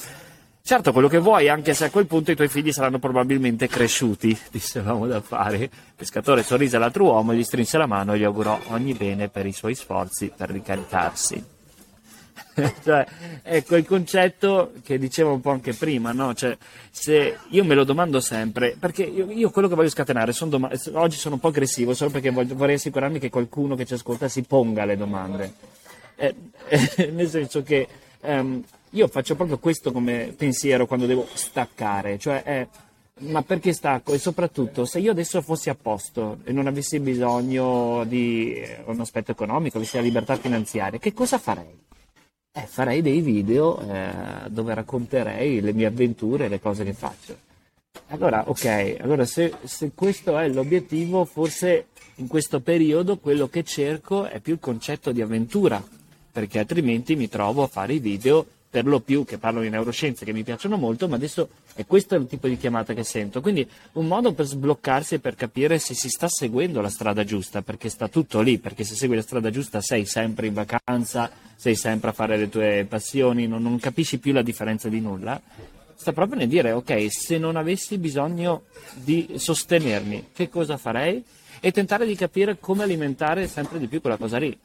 [0.63, 4.35] Certo, quello che vuoi, anche se a quel punto i tuoi figli saranno probabilmente cresciuti,
[4.49, 5.61] disse l'uomo d'affari.
[5.61, 9.45] Il pescatore sorrise all'altro uomo, gli strinse la mano e gli augurò ogni bene per
[9.45, 11.60] i suoi sforzi per ricaricarsi.
[12.83, 13.05] cioè,
[13.43, 16.33] ecco il concetto che dicevo un po' anche prima, no?
[16.33, 16.57] Cioè,
[16.89, 20.71] se io me lo domando sempre, perché io, io quello che voglio scatenare, son doma-
[20.93, 24.27] oggi sono un po' aggressivo, solo perché voglio, vorrei assicurarmi che qualcuno che ci ascolta
[24.27, 25.53] si ponga le domande.
[26.15, 26.35] Eh,
[26.67, 27.87] eh, nel senso che
[28.21, 32.67] ehm, io faccio proprio questo come pensiero quando devo staccare, cioè eh,
[33.21, 34.13] ma perché stacco?
[34.13, 39.31] E soprattutto, se io adesso fossi a posto e non avessi bisogno di un aspetto
[39.31, 41.79] economico, avessi la libertà finanziaria, che cosa farei?
[42.53, 47.49] Eh, farei dei video eh, dove racconterei le mie avventure, le cose che faccio.
[48.07, 54.25] Allora, ok, allora se, se, questo è l'obiettivo, forse in questo periodo quello che cerco
[54.25, 55.81] è più il concetto di avventura,
[56.31, 60.23] perché altrimenti mi trovo a fare i video per lo più che parlano di neuroscienze
[60.23, 63.41] che mi piacciono molto, ma adesso è questo il tipo di chiamata che sento.
[63.41, 67.61] Quindi un modo per sbloccarsi e per capire se si sta seguendo la strada giusta,
[67.61, 71.75] perché sta tutto lì, perché se segui la strada giusta sei sempre in vacanza, sei
[71.75, 75.39] sempre a fare le tue passioni, non, non capisci più la differenza di nulla.
[75.93, 81.21] Sta proprio nel dire, ok, se non avessi bisogno di sostenermi, che cosa farei?
[81.59, 84.57] E tentare di capire come alimentare sempre di più quella cosa lì.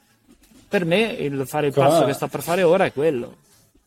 [0.69, 3.45] Per me il fare il passo che sto per fare ora è quello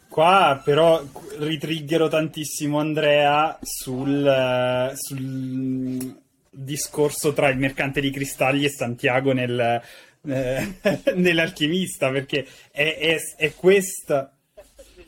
[0.10, 1.04] Qua però
[1.38, 6.18] ritriggero tantissimo Andrea sul, sul,
[6.50, 9.82] discorso tra il mercante di cristalli e Santiago nel,
[10.26, 10.74] eh,
[11.16, 14.34] nell'alchimista, perché è, è, è questa...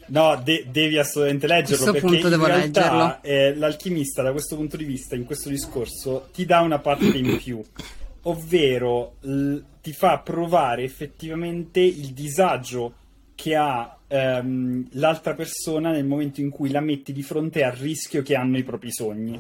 [0.08, 5.16] No, de- devi assolutamente leggerlo perché in realtà eh, l'alchimista da questo punto di vista,
[5.16, 7.64] in questo discorso, ti dà una parte in più,
[8.24, 12.94] ovvero l- ti fa provare effettivamente il disagio
[13.36, 18.22] che ha ehm, l'altra persona nel momento in cui la metti di fronte al rischio
[18.22, 19.40] che hanno i propri sogni.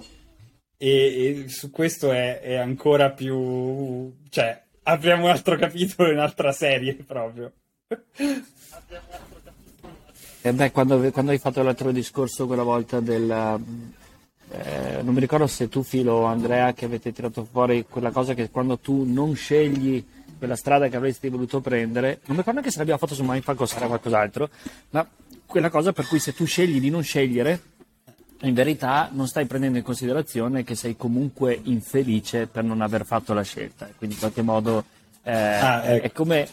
[0.78, 4.12] E, e su questo è, è, ancora più...
[4.30, 7.52] cioè, apriamo un altro capitolo un'altra serie proprio.
[10.44, 13.60] E beh, quando, quando, hai fatto l'altro discorso quella volta del...
[14.54, 18.34] Eh, non mi ricordo se tu, Filo o Andrea, che avete tirato fuori quella cosa
[18.34, 20.04] che quando tu non scegli
[20.42, 23.62] quella strada che avresti voluto prendere, non mi ricordo neanche se l'abbiamo fatto su Mindfuck
[23.62, 24.50] o era qualcos'altro,
[24.90, 25.08] ma
[25.46, 27.62] quella cosa per cui se tu scegli di non scegliere,
[28.42, 33.36] in verità non stai prendendo in considerazione che sei comunque infelice per non aver fatto
[33.36, 33.88] la scelta.
[33.96, 34.84] Quindi in qualche modo
[35.22, 36.06] eh, ah, ecco.
[36.06, 36.48] è come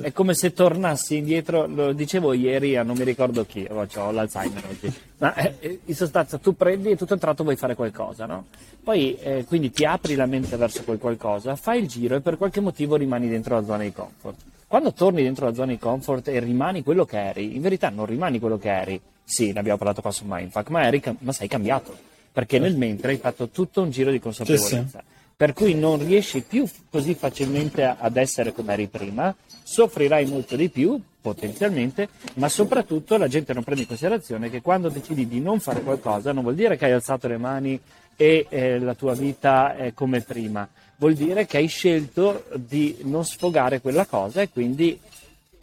[0.00, 4.10] è come se tornassi indietro, lo dicevo ieri a non mi ricordo chi, oh, ho
[4.10, 8.46] l'Alzheimer oggi, ma eh, in sostanza tu prendi e tutto entrato vuoi fare qualcosa, no?
[8.82, 12.36] Poi eh, quindi ti apri la mente verso quel qualcosa, fai il giro e per
[12.36, 14.36] qualche motivo rimani dentro la zona di comfort.
[14.66, 18.06] Quando torni dentro la zona di comfort e rimani quello che eri, in verità non
[18.06, 21.48] rimani quello che eri, sì, ne abbiamo parlato qua su Mindfuck, ma, eri, ma sei
[21.48, 21.94] cambiato,
[22.32, 24.82] perché nel mentre hai fatto tutto un giro di consapevolezza.
[24.82, 24.98] Sì, sì
[25.36, 30.68] per cui non riesci più così facilmente ad essere come eri prima, soffrirai molto di
[30.68, 35.60] più potenzialmente, ma soprattutto la gente non prende in considerazione che quando decidi di non
[35.60, 37.80] fare qualcosa non vuol dire che hai alzato le mani
[38.16, 43.24] e eh, la tua vita è come prima, vuol dire che hai scelto di non
[43.24, 44.98] sfogare quella cosa e quindi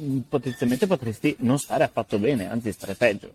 [0.02, 3.34] mm, potenzialmente potresti non stare affatto bene, anzi stare peggio.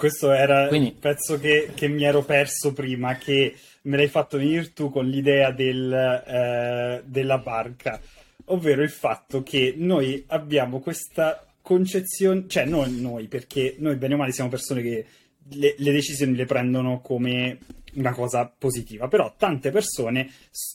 [0.00, 4.38] Questo era quindi, il pezzo che, che mi ero perso prima, che me l'hai fatto
[4.38, 8.00] venire tu con l'idea del, eh, della barca,
[8.46, 14.16] ovvero il fatto che noi abbiamo questa concezione, cioè non noi, perché noi bene o
[14.16, 15.04] male siamo persone che
[15.50, 17.58] le, le decisioni le prendono come
[17.96, 20.30] una cosa positiva, però tante persone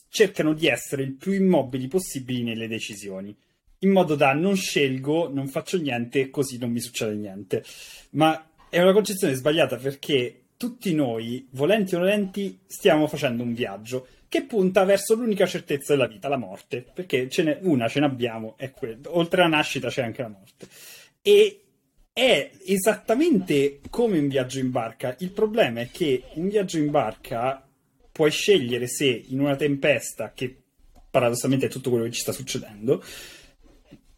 [0.08, 3.36] cercano di essere il più immobili possibili nelle decisioni,
[3.80, 7.64] in modo da non scelgo, non faccio niente, così non mi succede niente.
[8.10, 14.06] Ma è una concezione sbagliata perché tutti noi, volenti o nolenti, stiamo facendo un viaggio
[14.28, 18.54] che punta verso l'unica certezza della vita, la morte, perché ce n'è una, ce n'abbiamo,
[18.56, 19.16] è quello.
[19.16, 20.66] Oltre alla nascita c'è anche la morte.
[21.22, 21.60] E
[22.12, 25.14] è esattamente come un viaggio in barca.
[25.20, 27.66] Il problema è che un viaggio in barca
[28.10, 30.62] puoi scegliere se in una tempesta, che
[31.10, 33.02] paradossalmente è tutto quello che ci sta succedendo,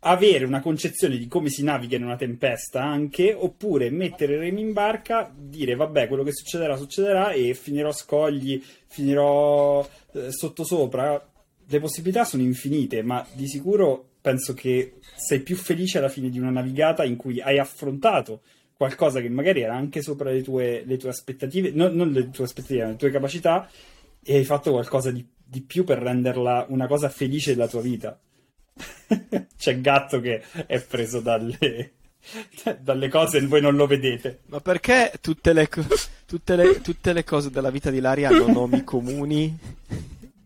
[0.08, 4.62] avere una concezione di come si naviga in una tempesta anche, oppure mettere il remi
[4.62, 11.30] in barca, dire vabbè, quello che succederà succederà e finirò scogli, finirò eh, sottosopra.
[11.70, 16.38] Le possibilità sono infinite, ma di sicuro penso che sei più felice alla fine di
[16.38, 18.40] una navigata in cui hai affrontato
[18.74, 22.44] qualcosa che magari era anche sopra le tue, le tue aspettative, no, non le tue
[22.44, 23.68] aspettative, le tue capacità,
[24.22, 28.18] e hai fatto qualcosa di, di più per renderla una cosa felice della tua vita.
[29.56, 31.92] C'è gatto che è preso dalle,
[32.80, 34.40] dalle cose e voi non lo vedete.
[34.46, 35.68] Ma perché tutte le,
[36.26, 39.58] tutte le, tutte le cose della vita di Laria hanno nomi comuni?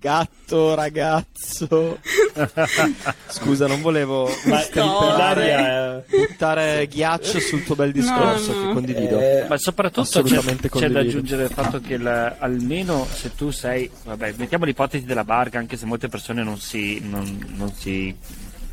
[0.02, 1.98] Gatto, ragazzo.
[3.28, 6.04] Scusa, non volevo Ma Ilaria...
[6.08, 8.66] buttare ghiaccio sul tuo bel discorso No, no.
[8.66, 9.20] che condivido.
[9.20, 11.08] Eh, ma soprattutto c'è, Assolutamente c'è da condivido.
[11.08, 15.76] aggiungere il fatto che il- almeno se tu sei, vabbè, mettiamo l'ipotesi della barca, anche
[15.76, 18.14] se molte persone non si, non- non si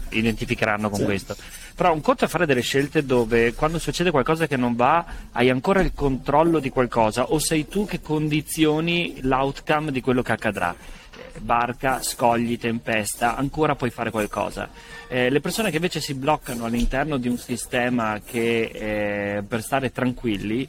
[0.09, 1.35] identificheranno con questo.
[1.79, 5.49] Però un conto è fare delle scelte dove quando succede qualcosa che non va hai
[5.49, 10.75] ancora il controllo di qualcosa o sei tu che condizioni l'outcome di quello che accadrà.
[10.75, 14.67] Eh, Barca, scogli, tempesta, ancora puoi fare qualcosa.
[15.07, 19.93] Eh, le persone che invece si bloccano all'interno di un sistema che eh, per stare
[19.93, 20.67] tranquilli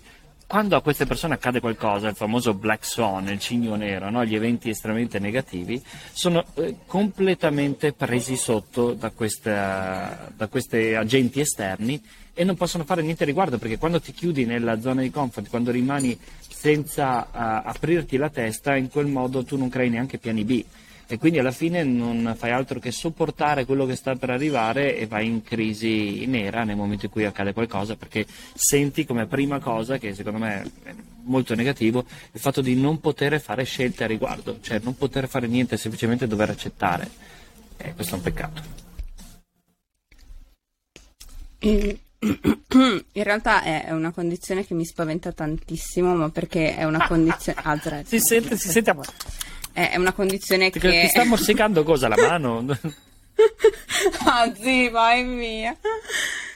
[0.51, 4.25] quando a queste persone accade qualcosa, il famoso black swan, il cigno nero, no?
[4.25, 9.49] gli eventi estremamente negativi, sono eh, completamente presi sotto da, questi
[10.93, 12.03] agenti esterni
[12.35, 15.49] e non possono fare niente a riguardo perché quando ti chiudi nella zona di comfort,
[15.49, 20.43] quando rimani senza eh, aprirti la testa, in quel modo tu non crei neanche piani
[20.43, 20.65] B
[21.11, 25.09] e quindi alla fine non fai altro che sopportare quello che sta per arrivare e
[25.09, 29.99] vai in crisi nera nel momento in cui accade qualcosa perché senti come prima cosa
[29.99, 30.95] che secondo me è
[31.25, 35.49] molto negativo il fatto di non poter fare scelte a riguardo cioè non poter fare
[35.49, 37.11] niente semplicemente dover accettare.
[37.77, 38.63] E questo è un peccato.
[42.23, 47.59] In realtà è una condizione che mi spaventa tantissimo, ma perché è una condizione.
[47.63, 48.95] Ah, si sente, si sente
[49.89, 51.01] È una condizione perché che.
[51.03, 52.65] ti sta morsicando cosa la mano
[54.27, 55.77] ah, sì, vai via.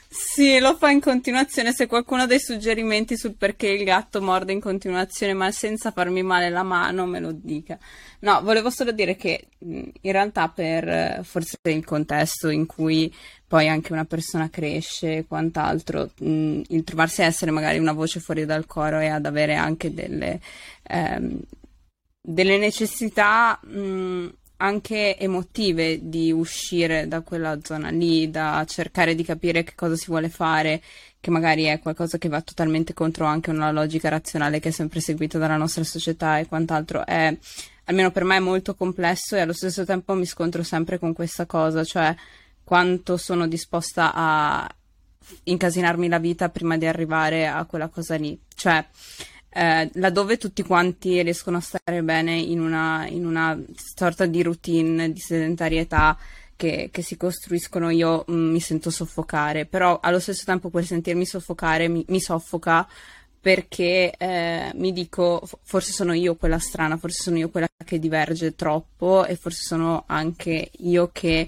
[0.07, 1.73] Sì, lo fa in continuazione.
[1.73, 6.23] Se qualcuno ha dei suggerimenti sul perché il gatto morde in continuazione, ma senza farmi
[6.23, 7.77] male la mano, me lo dica.
[8.19, 13.13] No, volevo solo dire che in realtà per forse il contesto in cui
[13.47, 18.45] poi anche una persona cresce e quant'altro, il trovarsi a essere magari una voce fuori
[18.45, 20.39] dal coro e ad avere anche delle,
[20.83, 21.39] ehm,
[22.27, 29.63] delle necessità mh, anche emotive di uscire da quella zona lì, da cercare di capire
[29.63, 30.81] che cosa si vuole fare,
[31.19, 35.01] che magari è qualcosa che va totalmente contro anche una logica razionale che è sempre
[35.01, 37.37] seguita dalla nostra società e quant'altro, è
[37.85, 41.45] almeno per me è molto complesso e allo stesso tempo mi scontro sempre con questa
[41.45, 42.15] cosa, cioè
[42.63, 44.67] quanto sono disposta a
[45.43, 48.39] incasinarmi la vita prima di arrivare a quella cosa lì.
[48.55, 48.83] Cioè,
[49.57, 55.13] eh, laddove tutti quanti riescono a stare bene in una, in una sorta di routine
[55.13, 56.17] di sedentarietà
[56.57, 61.25] che, che si costruiscono, io mm, mi sento soffocare, però allo stesso tempo quel sentirmi
[61.25, 62.85] soffocare mi, mi soffoca
[63.39, 68.55] perché eh, mi dico, forse sono io quella strana, forse sono io quella che diverge
[68.55, 71.47] troppo e forse sono anche io che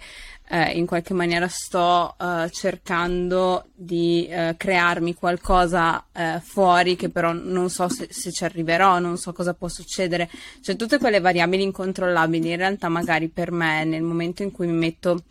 [0.49, 7.33] eh, in qualche maniera sto eh, cercando di eh, crearmi qualcosa eh, fuori che però
[7.33, 10.29] non so se, se ci arriverò, non so cosa può succedere,
[10.61, 14.77] cioè tutte quelle variabili incontrollabili in realtà magari per me nel momento in cui mi
[14.77, 15.23] metto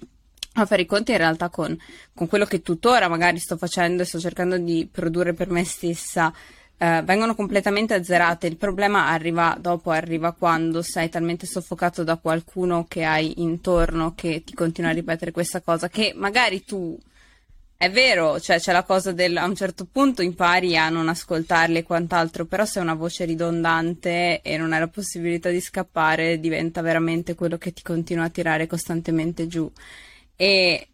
[0.58, 1.76] a fare i conti in realtà con,
[2.14, 6.32] con quello che tuttora magari sto facendo e sto cercando di produrre per me stessa
[6.78, 8.46] eh, vengono completamente azzerate.
[8.46, 14.42] Il problema arriva dopo, arriva quando sei talmente soffocato da qualcuno che hai intorno che
[14.44, 16.98] ti continua a ripetere questa cosa che magari tu
[17.78, 21.78] è vero, cioè c'è la cosa del a un certo punto impari a non ascoltarli
[21.78, 26.40] e quant'altro, però se è una voce ridondante e non hai la possibilità di scappare,
[26.40, 29.70] diventa veramente quello che ti continua a tirare costantemente giù.
[30.36, 30.88] E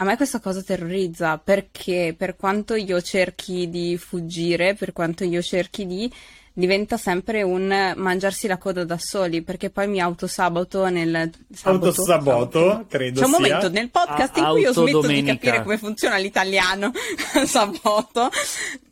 [0.00, 5.42] a me questa cosa terrorizza perché per quanto io cerchi di fuggire, per quanto io
[5.42, 6.10] cerchi di
[6.54, 11.30] diventa sempre un mangiarsi la coda da soli, perché poi mi autosaboto nel...
[11.52, 13.42] Saboto, autosaboto, credo C'è un sia.
[13.42, 16.92] momento nel podcast in cui io smetto di capire come funziona l'italiano.
[17.44, 18.30] Saboto.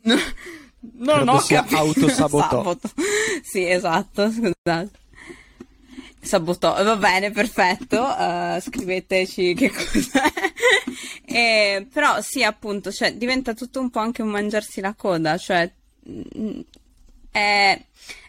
[0.01, 1.77] Non credo ho sia capito.
[1.77, 2.49] autosaboto.
[2.49, 2.89] Saboto.
[3.41, 4.89] Sì, esatto, scusate.
[6.21, 8.01] Sabotò, va bene, perfetto.
[8.01, 10.31] Uh, scriveteci che cos'è.
[11.25, 15.71] e, però sì, appunto, cioè, diventa tutto un po' anche un mangiarsi la coda, cioè
[16.03, 16.59] mh,
[17.31, 17.81] è,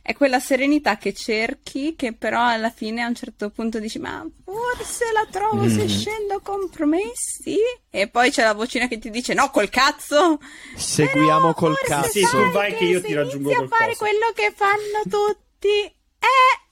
[0.03, 4.25] è, quella serenità che cerchi, che però alla fine a un certo punto dici: Ma
[4.45, 7.57] forse la trovo se scendo compromessi.
[7.91, 10.39] E poi c'è la vocina che ti dice: No, col cazzo.
[10.77, 12.11] Seguiamo Però col cazzo.
[12.11, 13.99] Sì, tu vai che io ti raggiungo a fare coso.
[13.99, 15.69] quello che fanno tutti.
[15.69, 16.69] Eh.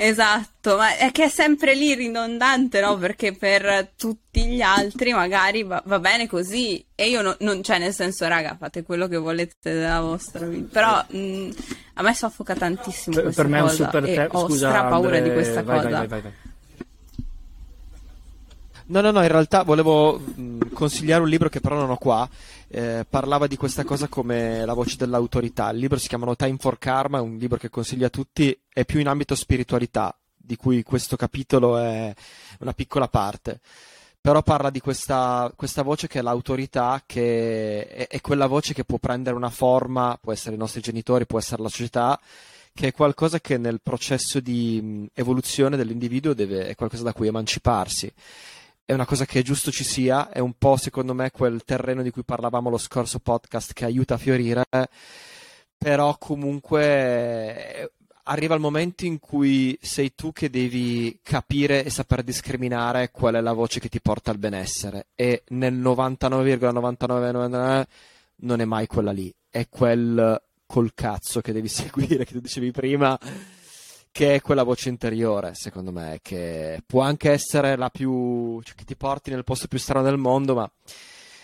[0.00, 2.96] Esatto, ma è che è sempre lì ridondante, no?
[2.98, 7.80] Perché per tutti gli altri magari va, va bene così e io no- non, cioè
[7.80, 10.68] nel senso, raga, fate quello che volete della vostra vita.
[10.70, 11.50] Però mh,
[11.94, 14.68] a me soffoca tantissimo Per, questa per me è un cosa super te- ho Scusa,
[14.68, 15.88] stra paura Andre, di questa vai, cosa.
[15.88, 16.32] Vai, vai, vai, vai.
[18.86, 22.26] No, no, no, in realtà volevo mh, consigliare un libro che però non ho qua.
[22.70, 25.70] Eh, parlava di questa cosa come la voce dell'autorità.
[25.70, 28.84] Il libro si chiama Time for Karma, è un libro che consiglio a tutti, è
[28.84, 32.12] più in ambito spiritualità, di cui questo capitolo è
[32.60, 33.60] una piccola parte.
[34.20, 38.84] Però parla di questa, questa voce che è l'autorità, che è, è quella voce che
[38.84, 42.20] può prendere una forma, può essere i nostri genitori, può essere la società,
[42.74, 48.12] che è qualcosa che nel processo di evoluzione dell'individuo deve, è qualcosa da cui emanciparsi
[48.88, 52.00] è una cosa che è giusto ci sia, è un po' secondo me quel terreno
[52.00, 54.64] di cui parlavamo lo scorso podcast che aiuta a fiorire,
[55.76, 57.90] però comunque eh,
[58.22, 63.42] arriva il momento in cui sei tu che devi capire e saper discriminare qual è
[63.42, 65.08] la voce che ti porta al benessere.
[65.14, 67.84] E nel 99,9999
[68.36, 72.70] non è mai quella lì, è quel col cazzo che devi seguire, che tu dicevi
[72.70, 73.18] prima
[74.18, 78.60] che è quella voce interiore, secondo me, che può anche essere la più.
[78.60, 80.68] Cioè, che ti porti nel posto più strano del mondo, ma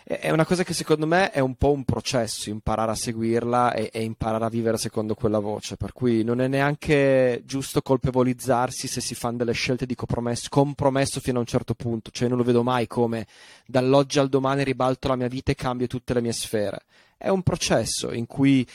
[0.03, 3.91] è una cosa che secondo me è un po' un processo, imparare a seguirla e,
[3.93, 5.77] e imparare a vivere secondo quella voce.
[5.77, 11.21] Per cui non è neanche giusto colpevolizzarsi se si fanno delle scelte di compromesso, compromesso
[11.21, 12.11] fino a un certo punto.
[12.11, 13.29] Cioè, non lo vedo mai come
[13.69, 16.81] dall'oggi al domani ribalto la mia vita e cambio tutte le mie sfere.
[17.17, 18.67] È un processo in cui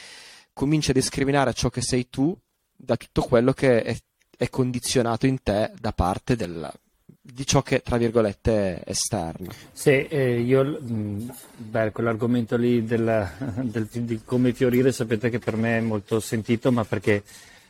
[0.54, 2.34] cominci a discriminare ciò che sei tu
[2.82, 3.98] da tutto quello che è,
[4.38, 6.72] è condizionato in te da parte del,
[7.22, 9.50] di ciò che tra virgolette è esterno.
[9.74, 13.30] Sì, eh, io, mh, beh, quell'argomento lì del,
[13.64, 17.24] del- di come fiorire sapete che per me è molto sentito, ma perché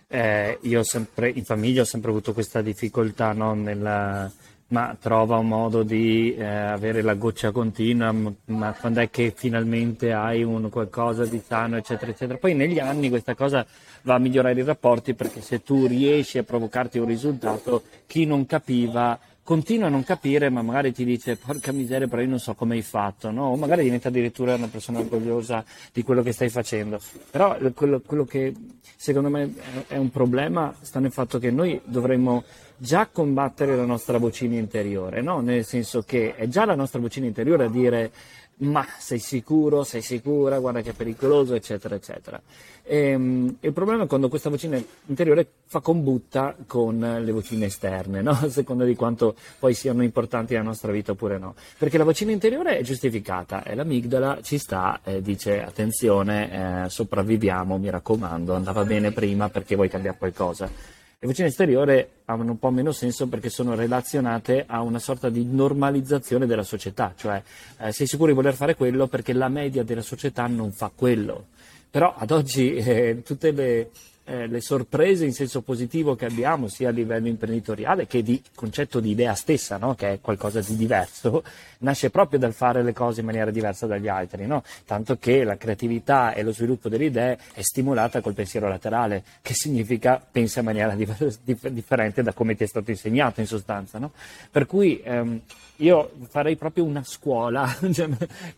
[0.08, 4.32] eh, io sempre, in famiglia ho sempre avuto questa difficoltà, no, nella-
[4.72, 9.34] ma trova un modo di eh, avere la goccia continua, m- ma quando è che
[9.36, 12.38] finalmente hai un qualcosa di sano, eccetera, eccetera.
[12.38, 13.66] Poi negli anni questa cosa
[14.10, 18.48] va a migliorare i rapporti perché se tu riesci a provocarti un risultato, chi non
[18.48, 22.56] capiva continua a non capire, ma magari ti dice porca miseria, però io non so
[22.56, 23.50] come hai fatto, no?
[23.50, 27.00] O magari diventa addirittura una persona orgogliosa di quello che stai facendo.
[27.30, 28.54] Però quello, quello che
[28.96, 29.54] secondo me
[29.88, 32.44] è un problema sta nel fatto che noi dovremmo
[32.78, 35.40] già combattere la nostra vocina interiore, no?
[35.42, 38.12] Nel senso che è già la nostra vocina interiore a dire
[38.60, 42.42] ma sei sicuro, sei sicura, guarda che è pericoloso, eccetera, eccetera.
[42.84, 48.32] Ehm, il problema è quando questa vocina interiore fa combutta con le vocine esterne, no?
[48.42, 51.56] a seconda di quanto poi siano importanti nella nostra vita oppure no.
[51.78, 57.78] Perché la vocina interiore è giustificata, e l'amigdala ci sta, e dice attenzione, eh, sopravviviamo,
[57.78, 60.98] mi raccomando, andava bene prima perché vuoi cambiare qualcosa.
[61.22, 65.44] Le vocine esteriori hanno un po' meno senso perché sono relazionate a una sorta di
[65.44, 67.44] normalizzazione della società, cioè
[67.80, 71.48] eh, sei sicuro di voler fare quello perché la media della società non fa quello.
[71.92, 73.90] Però ad oggi eh, tutte le,
[74.30, 79.00] eh, le sorprese in senso positivo che abbiamo, sia a livello imprenditoriale che di concetto
[79.00, 79.96] di idea stessa, no?
[79.96, 81.44] che è qualcosa di diverso,
[81.80, 84.64] nasce proprio dal fare le cose in maniera diversa dagli altri, no?
[84.86, 89.56] tanto che la creatività e lo sviluppo delle idee è stimolata col pensiero laterale, che
[89.56, 93.98] significa pensa in maniera diver- dif- differente da come ti è stato insegnato in sostanza.
[93.98, 94.12] No?
[94.52, 95.42] Per cui ehm,
[95.78, 98.08] io farei proprio una scuola, cioè,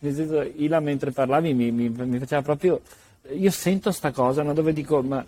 [0.00, 2.82] nel senso, Ila mentre parlavi mi, mi- mi faceva proprio
[3.30, 5.24] io sento sta cosa no, dove dico, ma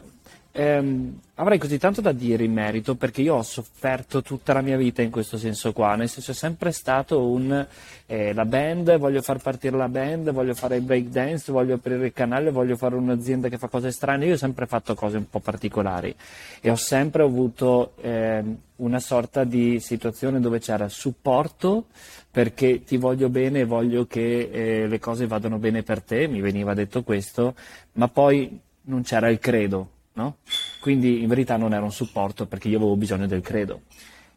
[0.56, 4.76] ehm, avrei così tanto da dire in merito perché io ho sofferto tutta la mia
[4.76, 7.66] vita in questo senso qua, nel senso è sempre stato un
[8.06, 12.06] eh, la band, voglio far partire la band, voglio fare il break dance, voglio aprire
[12.06, 15.28] il canale, voglio fare un'azienda che fa cose strane, io ho sempre fatto cose un
[15.28, 16.14] po' particolari
[16.60, 21.86] e ho sempre avuto ehm, una sorta di situazione dove c'era supporto
[22.30, 26.40] perché ti voglio bene e voglio che eh, le cose vadano bene per te, mi
[26.40, 27.54] veniva detto questo,
[27.92, 30.38] ma poi non c'era il credo, no?
[30.80, 33.82] Quindi in verità non era un supporto perché io avevo bisogno del credo.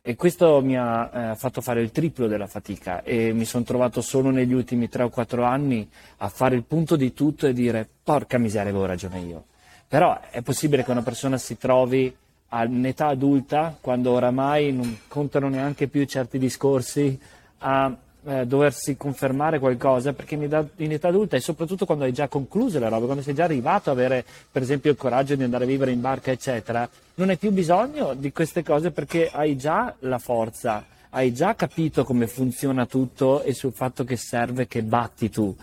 [0.02, 4.02] E questo mi ha eh, fatto fare il triplo della fatica e mi sono trovato
[4.02, 5.86] solo negli ultimi 3 o 4 anni
[6.18, 9.46] a fare il punto di tutto e dire porca miseria avevo ragione io.
[9.86, 12.16] Però è possibile che una persona si trovi
[12.50, 17.20] all'età adulta, quando oramai non contano neanche più certi discorsi,
[17.60, 17.94] a
[18.28, 22.28] eh, doversi confermare qualcosa, perché in età, in età, adulta e soprattutto quando hai già
[22.28, 25.64] concluso le robe, quando sei già arrivato ad avere per esempio il coraggio di andare
[25.64, 29.96] a vivere in barca, eccetera, non hai più bisogno di queste cose perché hai già
[30.00, 35.30] la forza, hai già capito come funziona tutto e sul fatto che serve che batti
[35.30, 35.56] tu.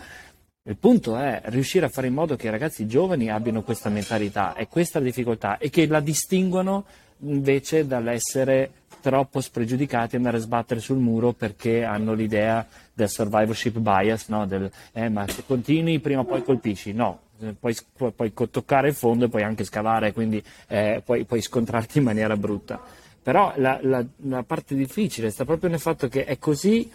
[0.67, 4.55] Il punto è riuscire a fare in modo che i ragazzi giovani abbiano questa mentalità
[4.55, 6.85] e questa difficoltà e che la distinguano
[7.19, 8.71] invece dall'essere
[9.05, 14.47] troppo spregiudicati andare a sbattere sul muro perché hanno l'idea del survivorship bias, no?
[14.47, 16.91] del eh, ma se continui prima o poi colpisci.
[16.91, 17.19] No,
[17.59, 17.75] puoi,
[18.15, 22.35] puoi, toccare il fondo e puoi anche scavare, quindi eh, puoi, puoi, scontrarti in maniera
[22.35, 22.81] brutta.
[23.21, 26.89] Però la, la, la, parte difficile sta proprio nel fatto che è così,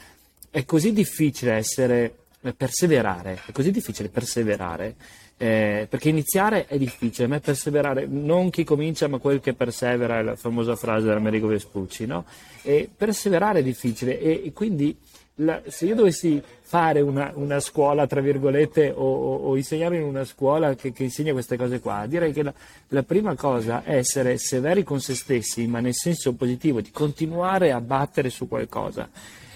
[0.50, 2.12] è così difficile essere
[2.56, 4.96] perseverare, è così difficile perseverare,
[5.42, 10.22] eh, perché iniziare è difficile, ma perseverare, non chi comincia ma quel che persevera, è
[10.22, 12.26] la famosa frase dell'Americo Vespucci, no?
[12.60, 14.94] E perseverare è difficile e, e quindi
[15.36, 20.02] la, se io dovessi fare una, una scuola, tra virgolette, o, o, o, insegnare in
[20.02, 22.52] una scuola che, che, insegna queste cose qua, direi che la,
[22.88, 27.72] la, prima cosa è essere severi con se stessi, ma nel senso positivo, di continuare
[27.72, 29.08] a battere su qualcosa.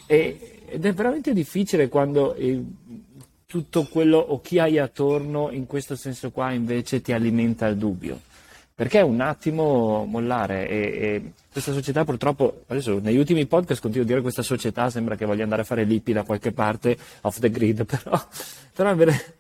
[0.07, 2.63] E, ed è veramente difficile quando eh,
[3.55, 8.19] tutto quello o chi hai attorno in questo senso qua invece ti alimenta il dubbio.
[8.75, 14.05] Perché è un attimo mollare e, e questa società purtroppo, adesso negli ultimi podcast continuo
[14.05, 17.39] a dire questa società sembra che voglia andare a fare l'IPI da qualche parte off
[17.39, 18.21] the grid, però,
[18.75, 19.35] però in, ver-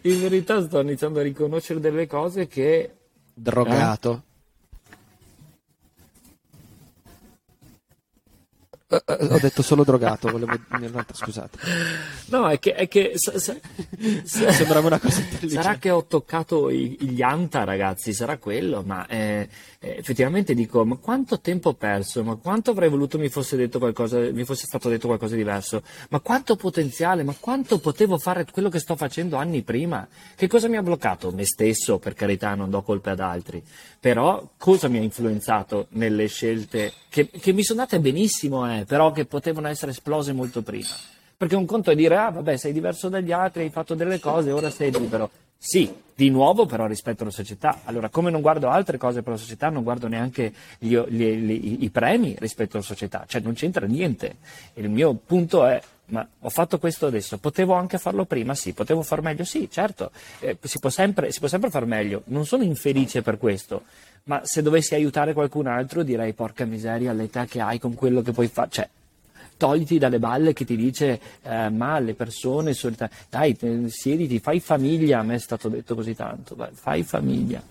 [0.00, 2.94] in, verità sto iniziando a riconoscere delle cose che...
[3.34, 4.22] Drogato.
[4.26, 4.31] Eh?
[8.92, 10.58] Ho detto solo drogato, volevo
[11.12, 11.58] scusate.
[12.26, 13.56] No, è che, è che sa, sa,
[14.24, 15.62] sa, sembrava una cosa intelligente.
[15.62, 20.96] Sarà che ho toccato i, gli anta, ragazzi, sarà quello, ma eh, effettivamente dico, ma
[20.96, 24.88] quanto tempo ho perso, ma quanto avrei voluto mi fosse detto qualcosa, mi fosse stato
[24.88, 29.36] detto qualcosa di diverso, ma quanto potenziale, ma quanto potevo fare quello che sto facendo
[29.36, 30.06] anni prima?
[30.34, 31.30] Che cosa mi ha bloccato?
[31.32, 33.62] Me stesso, per carità, non do colpe ad altri,
[33.98, 39.12] però cosa mi ha influenzato nelle scelte che, che mi sono date benissimo, eh, però
[39.12, 40.88] che potevano essere esplose molto prima.
[41.36, 44.52] Perché un conto è dire, ah vabbè, sei diverso dagli altri, hai fatto delle cose,
[44.52, 45.28] ora sei libero.
[45.58, 47.80] Sì, di nuovo però rispetto alla società.
[47.84, 51.76] Allora, come non guardo altre cose per la società, non guardo neanche gli, gli, gli,
[51.84, 53.24] i premi rispetto alla società.
[53.26, 54.36] Cioè, non c'entra niente.
[54.74, 58.54] Il mio punto è, ma ho fatto questo adesso, potevo anche farlo prima?
[58.54, 59.44] Sì, potevo far meglio?
[59.44, 60.10] Sì, certo.
[60.40, 62.22] Eh, si, può sempre, si può sempre far meglio.
[62.26, 63.82] Non sono infelice per questo
[64.24, 68.32] ma se dovessi aiutare qualcun altro direi porca miseria all'età che hai con quello che
[68.32, 68.88] puoi fare, cioè
[69.56, 73.08] togliti dalle balle che ti dice eh, ma le persone solita...
[73.28, 73.56] dai
[73.88, 77.62] siediti, fai famiglia, a me è stato detto così tanto, fai famiglia.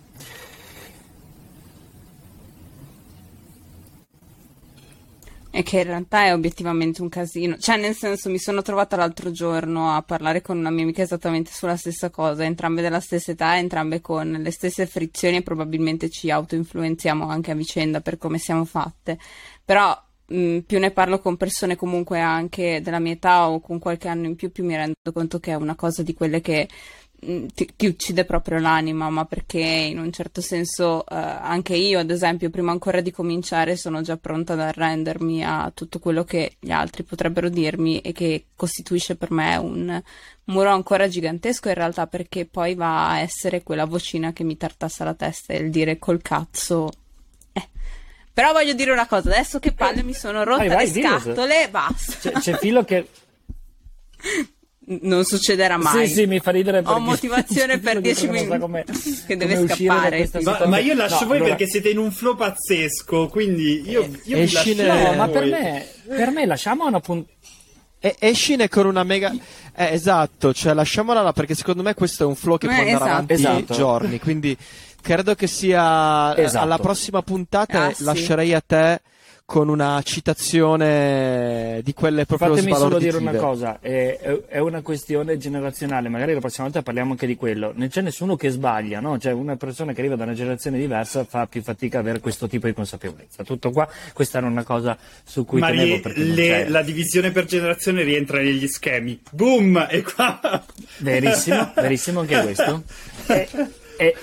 [5.54, 7.58] E che in realtà è obiettivamente un casino.
[7.58, 11.52] Cioè, nel senso, mi sono trovata l'altro giorno a parlare con una mia amica esattamente
[11.52, 16.32] sulla stessa cosa, entrambe della stessa età, entrambe con le stesse frizioni e probabilmente ci
[16.32, 19.20] autoinfluenziamo anche a vicenda per come siamo fatte.
[19.66, 19.93] Però
[20.28, 24.28] mh, più ne parlo con persone comunque anche della mia età o con qualche anno
[24.28, 27.69] in più, più mi rendo conto che è una cosa di quelle che Mm, ti,
[27.76, 32.49] ti, uccide proprio l'anima, ma perché in un certo senso eh, anche io, ad esempio,
[32.49, 37.03] prima ancora di cominciare sono già pronta ad arrendermi a tutto quello che gli altri
[37.03, 40.01] potrebbero dirmi e che costituisce per me un
[40.45, 45.03] muro ancora gigantesco in realtà perché poi va a essere quella vocina che mi tartassa
[45.03, 46.91] la testa e il dire col cazzo
[47.53, 47.69] eh.
[48.34, 51.69] però voglio dire una cosa, adesso che palle mi sono rotte vai, vai, le scatole,
[51.69, 52.32] basta.
[52.32, 53.07] C'è, c'è filo che
[55.01, 56.07] non succederà mai.
[56.07, 56.97] Sì, sì, mi fa ridere perché...
[56.97, 58.85] Ho motivazione per 10 minuti come,
[59.25, 60.29] che deve scappare.
[60.41, 61.55] Ma, ma, io lascio no, voi allora...
[61.55, 64.83] perché siete in un flow pazzesco, quindi io, io vi lascio...
[64.83, 67.39] No, ma per me, per me lasciamo una puntata...
[68.03, 69.31] E escine con una mega.
[69.75, 72.77] Eh, esatto, cioè lasciamola là perché secondo me questo è un flow che eh, può
[72.79, 73.09] andare esatto.
[73.11, 73.73] avanti esatto.
[73.73, 74.19] giorni.
[74.19, 74.57] Quindi
[75.01, 76.63] credo che sia esatto.
[76.63, 78.53] alla prossima puntata ah, lascerei sì.
[78.55, 79.01] a te
[79.52, 85.38] con una citazione di quelle proprio Fatemi solo dire una cosa, è, è, una questione
[85.38, 89.18] generazionale, magari la prossima volta parliamo anche di quello, non c'è nessuno che sbaglia, no?
[89.18, 92.47] cioè una persona che arriva da una generazione diversa fa più fatica ad avere questo
[92.47, 93.43] tipo di consapevolezza.
[93.43, 98.04] Tutto qua, questa era una cosa su cui Ma tenevo le, la divisione per generazione
[98.04, 99.20] rientra negli schemi.
[99.32, 99.86] Boom!
[99.89, 100.64] E qua...
[100.99, 102.84] Verissimo, verissimo anche questo.
[104.02, 104.16] E,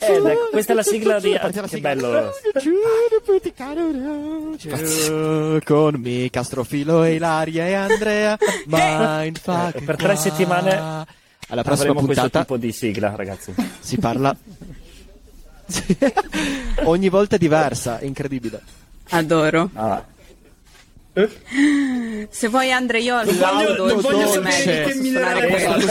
[0.00, 1.38] Eh, eh, ecco, questa è la sigla di...
[1.68, 2.32] Che bello.
[5.62, 8.38] Con me, Castrofilo, Ilaria e Andrea.
[8.66, 9.74] Mindfuck.
[9.76, 10.70] Eh, per tre settimane
[11.48, 13.54] Alla prossima Avremo questo puntata tipo di sigla, ragazzi.
[13.80, 14.34] si parla.
[16.84, 18.62] Ogni volta è diversa, è incredibile.
[19.10, 19.68] Adoro.
[19.74, 20.02] Ah,
[22.30, 25.86] Se vuoi Andre io al voglio- voglio sapere che posso